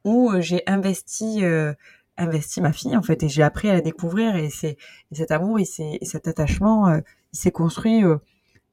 [0.03, 1.73] où j'ai investi euh,
[2.17, 4.77] investi ma fille en fait et j'ai appris à la découvrir et c'est
[5.11, 6.99] cet amour et, et cet attachement euh,
[7.31, 8.17] s'est construit euh,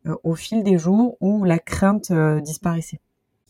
[0.06, 2.12] euh, au fil des jours où la crainte
[2.42, 3.00] disparaissait.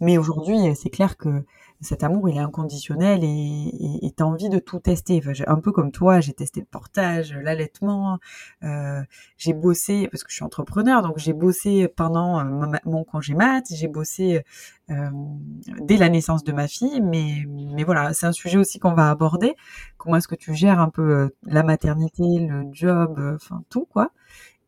[0.03, 1.45] Mais aujourd'hui, c'est clair que
[1.81, 5.23] cet amour, il est inconditionnel et tu as envie de tout tester.
[5.25, 8.19] Enfin, un peu comme toi, j'ai testé le portage, l'allaitement,
[8.65, 9.01] euh,
[9.37, 13.65] j'ai bossé, parce que je suis entrepreneur, donc j'ai bossé pendant euh, mon congé mat,
[13.71, 14.43] j'ai bossé
[14.91, 15.11] euh,
[15.83, 19.09] dès la naissance de ma fille, mais, mais voilà, c'est un sujet aussi qu'on va
[19.09, 19.55] aborder.
[19.99, 24.11] Comment est-ce que tu gères un peu la maternité, le job, enfin tout, quoi.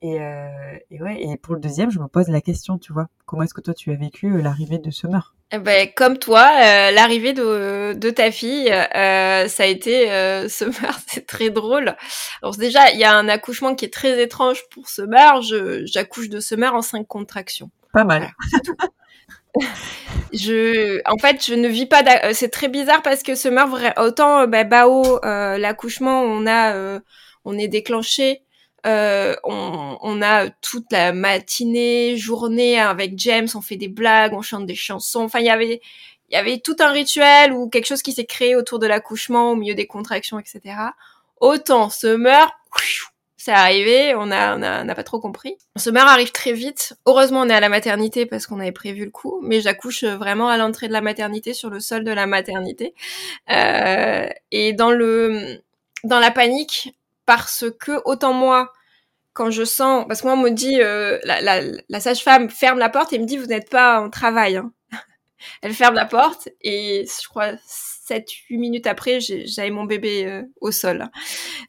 [0.05, 3.07] Et, euh, et, ouais, et pour le deuxième, je me pose la question, tu vois,
[3.25, 5.35] comment est-ce que toi tu as vécu euh, l'arrivée de Summer?
[5.51, 10.47] Eh ben, Comme toi, euh, l'arrivée de, de, ta fille, euh, ça a été euh,
[10.51, 11.97] Summer, c'est très drôle.
[12.43, 15.41] Alors déjà, il y a un accouchement qui est très étrange pour Summer.
[15.87, 17.71] J'accouche de Summer en cinq contractions.
[17.95, 18.31] Pas mal.
[19.55, 19.71] Voilà,
[20.35, 22.03] je, en fait, je ne vis pas.
[22.35, 27.01] C'est très bizarre parce que Summer, autant bah, Bao, l'accouchement, on a,
[27.47, 28.44] on est déclenché
[28.87, 34.43] euh, on, on, a toute la matinée, journée avec James, on fait des blagues, on
[34.43, 35.23] chante des chansons.
[35.23, 35.81] Enfin, il y avait,
[36.31, 39.53] il y avait tout un rituel ou quelque chose qui s'est créé autour de l'accouchement,
[39.53, 40.77] au milieu des contractions, etc.
[41.41, 42.51] Autant Summer,
[43.45, 45.59] c'est arrivé, on a, on a, on a, pas trop compris.
[45.77, 46.95] Summer arrive très vite.
[47.05, 50.49] Heureusement, on est à la maternité parce qu'on avait prévu le coup, mais j'accouche vraiment
[50.49, 52.95] à l'entrée de la maternité, sur le sol de la maternité.
[53.51, 55.59] Euh, et dans le,
[56.05, 56.95] dans la panique,
[57.27, 58.73] parce que autant moi,
[59.33, 62.79] quand je sens, parce que moi on me dit, euh, la, la, la sage-femme ferme
[62.79, 64.57] la porte et me dit vous n'êtes pas en travail.
[64.57, 64.73] Hein.
[65.63, 70.71] Elle ferme la porte et je crois 7-8 minutes après j'avais mon bébé euh, au
[70.71, 71.11] sol.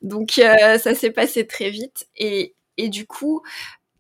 [0.02, 3.42] Donc euh, ça s'est passé très vite et, et du coup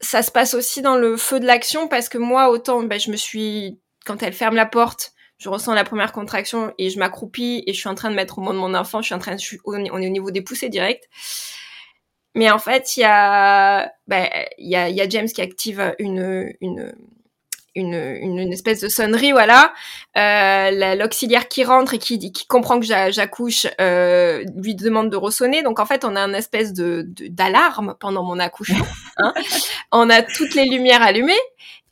[0.01, 3.09] ça se passe aussi dans le feu de l'action parce que moi autant ben, je
[3.09, 5.14] me suis quand elle ferme la porte
[5.45, 8.39] je ressens la première contraction et je m'accroupis et je suis en train de mettre
[8.39, 10.31] au monde mon enfant, je suis en train de, je suis, on est au niveau
[10.31, 11.07] des poussées direct.
[12.33, 14.27] Mais en fait, il y a, bah,
[14.57, 16.93] il y a, il y a James qui active une, une,
[17.75, 19.71] une, une, une espèce de sonnerie, voilà.
[20.17, 25.61] Euh, l'auxiliaire qui rentre et qui, qui comprend que j'accouche euh, lui demande de ressonner.
[25.61, 28.87] Donc en fait, on a une espèce de d'alarme pendant mon accouchement.
[29.17, 29.31] Hein.
[29.91, 31.33] on a toutes les lumières allumées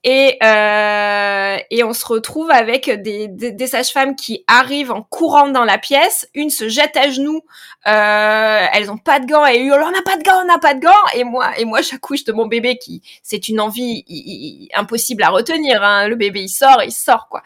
[0.05, 5.47] et, euh, et on se retrouve avec des, des, des sages-femmes qui arrivent en courant
[5.47, 6.27] dans la pièce.
[6.33, 7.41] Une se jette à genoux.
[7.87, 10.59] Euh, elles ont pas de gants et hurlent on n'a pas de gants, on n'a
[10.59, 10.91] pas de gants.
[11.15, 15.81] Et moi, et moi, j'accouche de mon bébé qui, c'est une envie impossible à retenir.
[15.83, 16.09] Hein.
[16.09, 17.41] Le bébé, il sort, il sort quoi.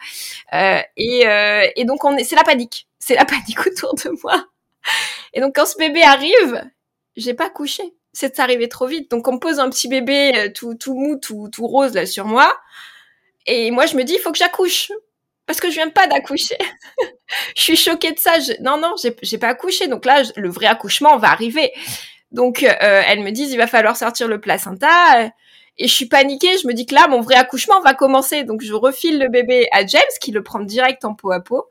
[0.52, 2.88] Euh, et, euh, et donc on est, c'est la panique.
[2.98, 4.44] c'est la panique autour de moi.
[5.32, 6.64] Et donc quand ce bébé arrive,
[7.16, 7.97] j'ai pas couché.
[8.12, 9.10] C'est arrivé trop vite.
[9.10, 12.06] Donc on me pose un petit bébé euh, tout, tout mou, tout, tout rose là
[12.06, 12.58] sur moi.
[13.46, 14.90] Et moi je me dis, il faut que j'accouche.
[15.46, 16.58] Parce que je viens pas d'accoucher.
[17.56, 18.32] je suis choquée de ça.
[18.60, 19.88] Non, non, j'ai pas accouché.
[19.88, 21.72] Donc là, le vrai accouchement va arriver.
[22.32, 25.30] Donc euh, elles me disent, il va falloir sortir le placenta
[25.78, 28.42] et je suis paniquée, je me dis que là, mon vrai accouchement va commencer.
[28.42, 31.68] Donc, je refile le bébé à James, qui le prend direct en peau à peau,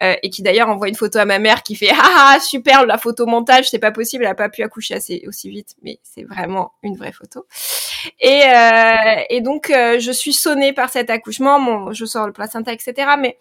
[0.00, 2.86] euh, et qui d'ailleurs envoie une photo à ma mère qui fait «Ah, ah super,
[2.86, 5.98] la photo montage, c'est pas possible, elle a pas pu accoucher assez aussi vite, mais
[6.04, 7.46] c'est vraiment une vraie photo.»
[8.20, 12.32] Et, euh, et donc, euh, je suis sonnée par cet accouchement, mon, je sors le
[12.32, 13.14] placenta, etc.
[13.18, 13.38] Mais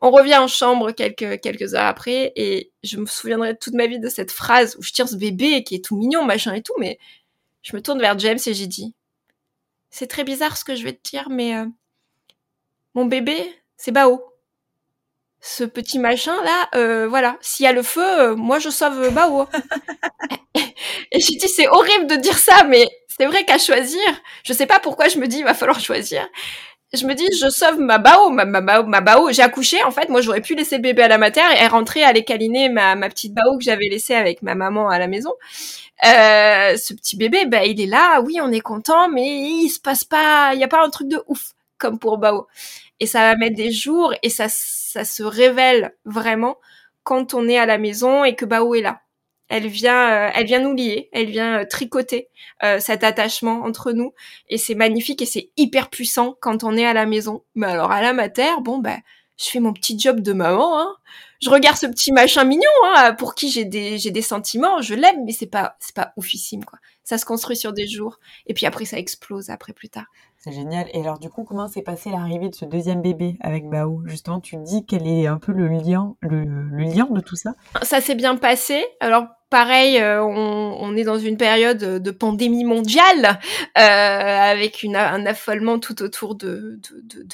[0.00, 3.98] on revient en chambre quelques, quelques heures après, et je me souviendrai toute ma vie
[3.98, 6.74] de cette phrase où je tire ce bébé qui est tout mignon, machin et tout,
[6.78, 6.98] mais
[7.62, 8.94] je me tourne vers James et j'ai dit
[9.96, 11.64] c'est très bizarre ce que je vais te dire, mais euh,
[12.92, 14.22] mon bébé, c'est Bao.
[15.40, 17.38] Ce petit machin là, euh, voilà.
[17.40, 19.46] S'il y a le feu, euh, moi je sauve Bao.
[20.54, 24.02] et j'ai dit c'est horrible de dire ça, mais c'est vrai qu'à choisir,
[24.44, 26.28] je sais pas pourquoi je me dis il va falloir choisir.
[26.94, 29.30] Je me dis je sauve ma Bao, ma, ma, ma Bao.
[29.32, 32.02] J'ai accouché en fait, moi j'aurais pu laisser le bébé à la mater et rentrer
[32.04, 35.32] aller câliner ma, ma petite Bao que j'avais laissée avec ma maman à la maison.
[36.04, 39.80] Euh, ce petit bébé, bah, il est là, oui, on est content, mais il se
[39.80, 42.46] passe pas, il y a pas un truc de ouf comme pour Bao.
[43.00, 46.56] Et ça va mettre des jours et ça, ça se révèle vraiment
[47.02, 49.00] quand on est à la maison et que Bao est là.
[49.48, 52.28] Elle vient, euh, elle vient nous lier, elle vient euh, tricoter
[52.78, 54.14] cet attachement entre nous
[54.48, 57.42] et c'est magnifique et c'est hyper puissant quand on est à la maison.
[57.54, 58.96] Mais alors à la mater, bon bah,
[59.36, 60.96] je fais mon petit job de maman, hein
[61.40, 64.94] je regarde ce petit machin mignon, hein, pour qui j'ai des, j'ai des sentiments, je
[64.94, 66.78] l'aime, mais c'est pas, c'est pas oufissime, quoi.
[67.04, 70.06] Ça se construit sur des jours, et puis après ça explose après plus tard.
[70.38, 70.88] C'est génial.
[70.92, 74.02] Et alors du coup, comment s'est passée l'arrivée de ce deuxième bébé avec Bao?
[74.06, 77.54] Justement, tu dis quel est un peu le lien, le, le lien de tout ça
[77.82, 78.84] Ça s'est bien passé.
[79.00, 83.38] Alors pareil, euh, on, est dans une période de pandémie mondiale,
[83.78, 86.80] euh, avec un affolement tout autour de,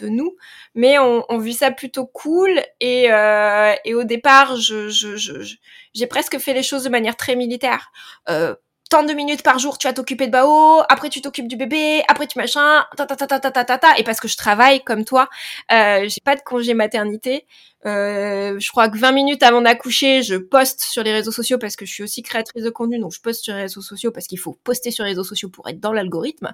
[0.03, 0.37] nous,
[0.75, 2.61] mais on, on, vit ça plutôt cool.
[2.81, 7.93] Et, euh, au départ, j'ai presque fait les choses de manière très militaire.
[8.29, 8.55] Euh,
[8.91, 12.03] tant de minutes par jour, tu vas t'occuper de Bao, après tu t'occupes du bébé,
[12.09, 14.83] après tu machin, ta ta ta ta ta ta ta, et parce que je travaille
[14.85, 15.31] comme toi,
[15.71, 17.47] j'ai pas de congé maternité,
[17.85, 21.75] euh, je crois que 20 minutes avant d'accoucher, je poste sur les réseaux sociaux parce
[21.75, 24.27] que je suis aussi créatrice de contenu, donc je poste sur les réseaux sociaux parce
[24.27, 26.53] qu'il faut poster sur les réseaux sociaux pour être dans l'algorithme.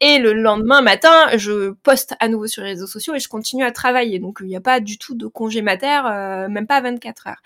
[0.00, 3.64] Et le lendemain matin, je poste à nouveau sur les réseaux sociaux et je continue
[3.64, 4.18] à travailler.
[4.18, 7.28] Donc il n'y a pas du tout de congé mater, euh, même pas à 24
[7.28, 7.42] heures.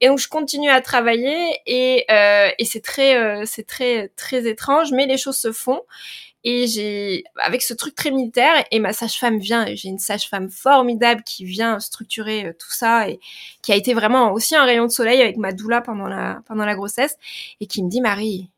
[0.00, 4.46] Et donc je continue à travailler et, euh, et c'est très, euh, c'est très, très
[4.48, 5.82] étrange, mais les choses se font.
[6.44, 11.22] Et j'ai, avec ce truc très militaire, et ma sage-femme vient, j'ai une sage-femme formidable
[11.22, 13.20] qui vient structurer euh, tout ça et
[13.62, 16.64] qui a été vraiment aussi un rayon de soleil avec ma doula pendant la, pendant
[16.64, 17.16] la grossesse
[17.60, 18.50] et qui me dit, Marie,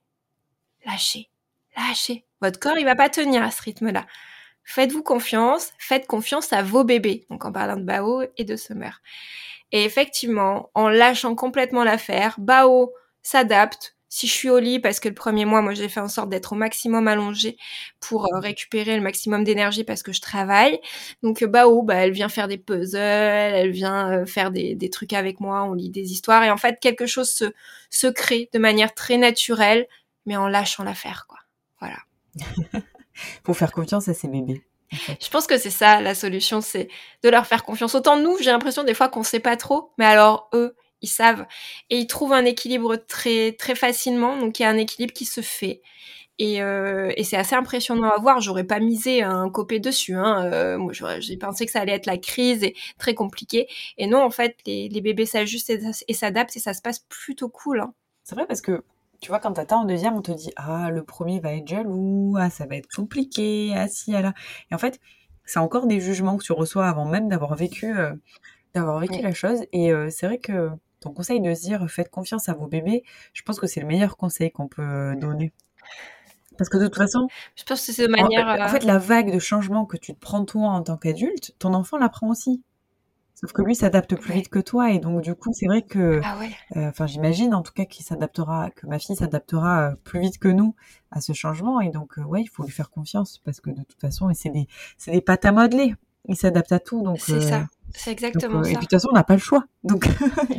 [0.87, 1.29] lâchez,
[1.77, 2.25] lâchez.
[2.40, 4.07] Votre corps, il va pas tenir à ce rythme-là.
[4.64, 7.27] Faites-vous confiance, faites confiance à vos bébés.
[7.31, 9.03] Donc en parlant de Bao et de Summer.
[9.73, 12.92] Et effectivement, en lâchant complètement l'affaire, Bao
[13.23, 16.07] s'adapte, si je suis au lit, parce que le premier mois, moi, j'ai fait en
[16.07, 17.57] sorte d'être au maximum allongée
[17.98, 20.79] pour euh, récupérer le maximum d'énergie parce que je travaille.
[21.24, 24.88] Donc, bah, oh, bah, elle vient faire des puzzles, elle vient euh, faire des, des,
[24.88, 26.44] trucs avec moi, on lit des histoires.
[26.44, 27.46] Et en fait, quelque chose se,
[27.90, 29.88] se crée de manière très naturelle,
[30.27, 31.40] mais en lâchant l'affaire, quoi.
[31.81, 31.98] Voilà.
[33.44, 34.62] Faut faire confiance à ses bébés.
[34.92, 36.87] Je pense que c'est ça la solution, c'est
[37.24, 37.96] de leur faire confiance.
[37.96, 41.47] Autant nous, j'ai l'impression des fois qu'on sait pas trop, mais alors eux, ils savent
[41.90, 44.37] et ils trouvent un équilibre très très facilement.
[44.38, 45.83] Donc il y a un équilibre qui se fait.
[46.38, 48.40] Et, euh, et c'est assez impressionnant à voir.
[48.40, 50.14] J'aurais pas misé un copé dessus.
[50.14, 50.51] Hein.
[50.53, 53.69] Euh, moi, j'ai pensé que ça allait être la crise et très compliqué.
[53.99, 57.49] Et non, en fait, les, les bébés s'ajustent et, s'adaptent et ça se passe plutôt
[57.49, 57.81] cool.
[57.81, 57.95] Hein.
[58.25, 58.83] C'est vrai parce que
[59.21, 62.37] tu vois, quand t'attends en deuxième, on te dit ah le premier va être jaloux,
[62.38, 64.35] ah ça va être compliqué, ah si, ah là.
[64.71, 65.01] Et en fait,
[65.45, 68.12] c'est encore des jugements que tu reçois avant même d'avoir vécu, euh,
[68.75, 69.61] d'avoir vécu la chose.
[69.73, 70.71] Et c'est vrai que
[71.05, 73.87] ton conseil de se dire faites confiance à vos bébés, je pense que c'est le
[73.87, 75.53] meilleur conseil qu'on peut donner.
[76.57, 78.47] Parce que de toute façon, je pense que c'est de manière.
[78.49, 81.74] En, fait, la vague de changement que tu te prends toi en tant qu'adulte, ton
[81.74, 82.62] enfant la prend aussi.
[83.35, 86.20] Sauf que lui s'adapte plus vite que toi et donc du coup c'est vrai que,
[86.22, 86.51] ah ouais.
[86.76, 90.39] euh, enfin j'imagine en tout cas qu'il s'adaptera, que ma fille s'adaptera euh, plus vite
[90.39, 90.76] que nous
[91.11, 93.83] à ce changement et donc euh, ouais il faut lui faire confiance parce que de
[93.83, 95.97] toute façon c'est des c'est des pâtes à modeler,
[96.28, 97.18] il s'adapte à tout donc.
[97.20, 97.66] C'est ça.
[97.95, 98.70] C'est exactement ça.
[98.70, 99.64] Et puis de toute façon, on n'a pas le choix.
[99.84, 100.07] Donc,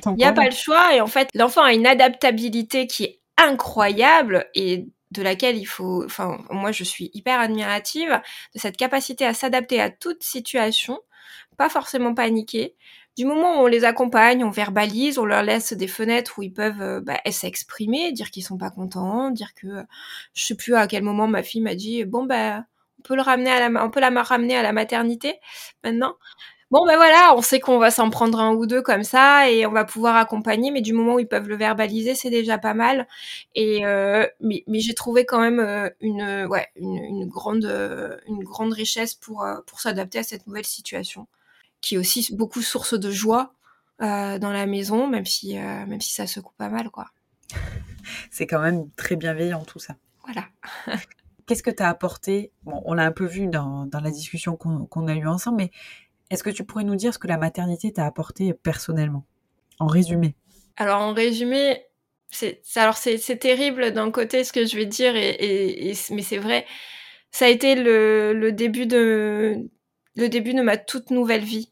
[0.08, 0.96] il n'y a pas le choix.
[0.96, 6.04] Et en fait, l'enfant a une adaptabilité qui est incroyable et de laquelle il faut,
[6.04, 8.22] enfin, moi, je suis hyper admirative
[8.54, 11.00] de cette capacité à s'adapter à toute situation,
[11.58, 12.76] pas forcément paniquer,
[13.16, 16.52] du moment où on les accompagne, on verbalise, on leur laisse des fenêtres où ils
[16.52, 19.86] peuvent euh, bah, s'exprimer, dire qu'ils sont pas contents, dire que
[20.34, 22.66] je sais plus à quel moment ma fille m'a dit bon bah
[23.00, 25.40] on peut le ramener à la on peut la ramener à la maternité
[25.84, 26.16] maintenant.
[26.72, 29.66] Bon ben voilà, on sait qu'on va s'en prendre un ou deux comme ça et
[29.66, 32.74] on va pouvoir accompagner, mais du moment où ils peuvent le verbaliser, c'est déjà pas
[32.74, 33.08] mal.
[33.54, 37.66] Et euh, mais, mais j'ai trouvé quand même euh, une ouais une, une grande
[38.28, 41.28] une grande richesse pour pour s'adapter à cette nouvelle situation
[41.86, 43.54] qui est aussi beaucoup source de joie
[44.02, 47.12] euh, dans la maison, même si, euh, même si ça secoue pas mal, quoi.
[48.32, 49.96] C'est quand même très bienveillant tout ça.
[50.26, 50.48] Voilà.
[51.46, 52.52] Qu'est-ce que tu as apporté?
[52.64, 55.72] Bon, on l'a un peu vu dans, dans la discussion qu'on a eue ensemble, mais
[56.30, 59.26] est-ce que tu pourrais nous dire ce que la maternité t'a apporté personnellement?
[59.80, 60.36] En résumé.
[60.78, 61.86] Alors, en résumé,
[62.30, 66.66] c'est alors c'est terrible d'un côté ce que je vais dire, mais c'est vrai.
[67.32, 71.72] Ça a été le, début de ma toute nouvelle vie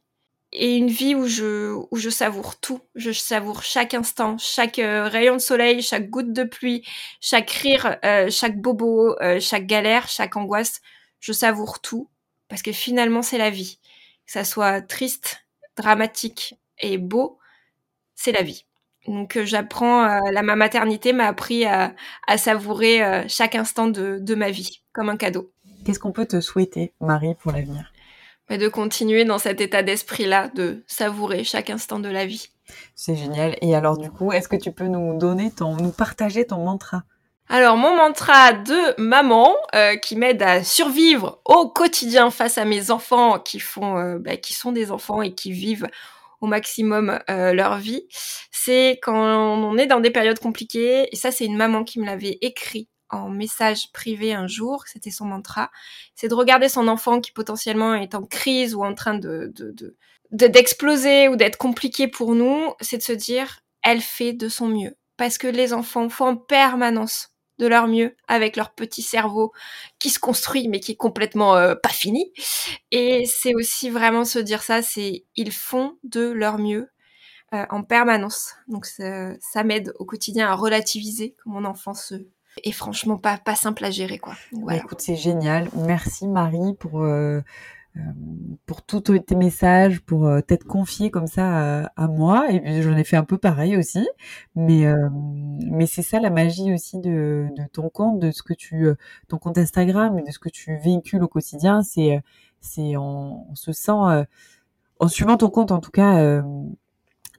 [0.53, 5.07] et une vie où je où je savoure tout, je savoure chaque instant, chaque euh,
[5.07, 6.85] rayon de soleil, chaque goutte de pluie,
[7.19, 10.81] chaque rire, euh, chaque bobo, euh, chaque galère, chaque angoisse,
[11.19, 12.09] je savoure tout
[12.49, 13.79] parce que finalement c'est la vie.
[14.25, 15.45] Que ça soit triste,
[15.77, 17.39] dramatique et beau,
[18.15, 18.65] c'est la vie.
[19.07, 21.93] Donc j'apprends, la ma maternité m'a appris à,
[22.25, 25.51] à savourer chaque instant de, de ma vie comme un cadeau.
[25.85, 27.91] Qu'est-ce qu'on peut te souhaiter, Marie, pour l'avenir?
[28.49, 32.47] Mais de continuer dans cet état d'esprit-là, de savourer chaque instant de la vie.
[32.95, 33.57] C'est génial.
[33.61, 37.03] Et alors du coup, est-ce que tu peux nous donner ton, nous partager ton mantra?
[37.49, 42.89] Alors mon mantra de maman euh, qui m'aide à survivre au quotidien face à mes
[42.89, 45.87] enfants qui font, euh, bah, qui sont des enfants et qui vivent
[46.41, 48.05] au maximum euh, leur vie,
[48.51, 51.07] c'est quand on est dans des périodes compliquées.
[51.11, 55.11] Et ça, c'est une maman qui me l'avait écrit en message privé un jour, c'était
[55.11, 55.69] son mantra,
[56.15, 59.53] c'est de regarder son enfant qui potentiellement est en crise ou en train de,
[60.31, 64.95] d'exploser ou d'être compliqué pour nous, c'est de se dire, elle fait de son mieux.
[65.15, 69.51] Parce que les enfants font en permanence de leur mieux avec leur petit cerveau
[69.99, 72.31] qui se construit mais qui est complètement euh, pas fini.
[72.91, 76.89] Et c'est aussi vraiment se dire ça, c'est ils font de leur mieux
[77.53, 78.55] euh, en permanence.
[78.67, 82.15] Donc ça, m'aide au quotidien à relativiser mon enfant se
[82.63, 84.35] et franchement pas pas simple à gérer quoi.
[84.51, 85.69] Bah, écoute, c'est génial.
[85.75, 87.07] Merci Marie pour euh,
[87.39, 87.41] euh
[88.65, 92.51] pour tous tes messages, pour euh, t'être confiée comme ça à, moi.
[92.51, 94.07] Et j'en ai fait un peu pareil aussi.
[94.55, 95.09] Mais euh,
[95.69, 98.87] mais c'est ça la magie aussi de, ton compte, de ce que tu
[99.27, 101.83] ton compte Instagram et de ce que tu véhicules au quotidien.
[101.83, 102.21] C'est
[102.61, 102.93] c'est
[103.53, 106.41] se sent en suivant ton compte en tout cas.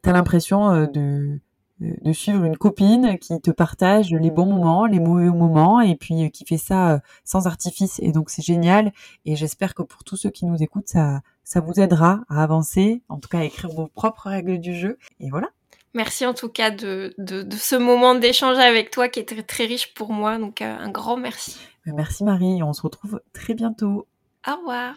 [0.03, 1.41] T'as l'impression de
[1.81, 6.25] de suivre une copine qui te partage les bons moments, les mauvais moments, et puis
[6.25, 7.99] euh, qui fait ça euh, sans artifice.
[8.01, 8.93] Et donc c'est génial.
[9.25, 13.03] Et j'espère que pour tous ceux qui nous écoutent, ça, ça vous aidera à avancer,
[13.09, 14.99] en tout cas à écrire vos propres règles du jeu.
[15.21, 15.49] Et voilà.
[15.95, 19.65] Merci en tout cas de, de, ce moment d'échange avec toi qui est très, très
[19.65, 20.39] riche pour moi.
[20.39, 21.57] Donc euh, un grand merci.
[21.87, 22.63] Merci Marie.
[22.63, 24.07] On se retrouve très bientôt.
[24.47, 24.95] Au revoir.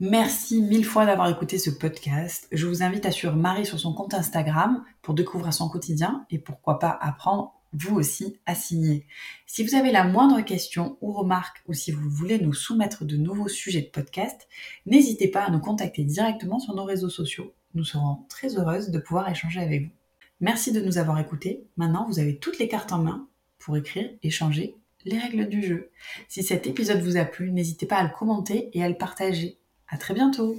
[0.00, 2.46] Merci mille fois d'avoir écouté ce podcast.
[2.52, 6.38] Je vous invite à suivre Marie sur son compte Instagram pour découvrir son quotidien et
[6.38, 9.08] pourquoi pas apprendre vous aussi à signer.
[9.46, 13.16] Si vous avez la moindre question ou remarque ou si vous voulez nous soumettre de
[13.16, 14.46] nouveaux sujets de podcast,
[14.86, 17.52] n'hésitez pas à nous contacter directement sur nos réseaux sociaux.
[17.74, 19.92] Nous serons très heureuses de pouvoir échanger avec vous.
[20.38, 21.66] Merci de nous avoir écoutés.
[21.76, 23.26] Maintenant, vous avez toutes les cartes en main
[23.58, 25.90] pour écrire et changer les règles du jeu.
[26.28, 29.58] Si cet épisode vous a plu, n'hésitez pas à le commenter et à le partager.
[29.88, 30.56] À très bientôt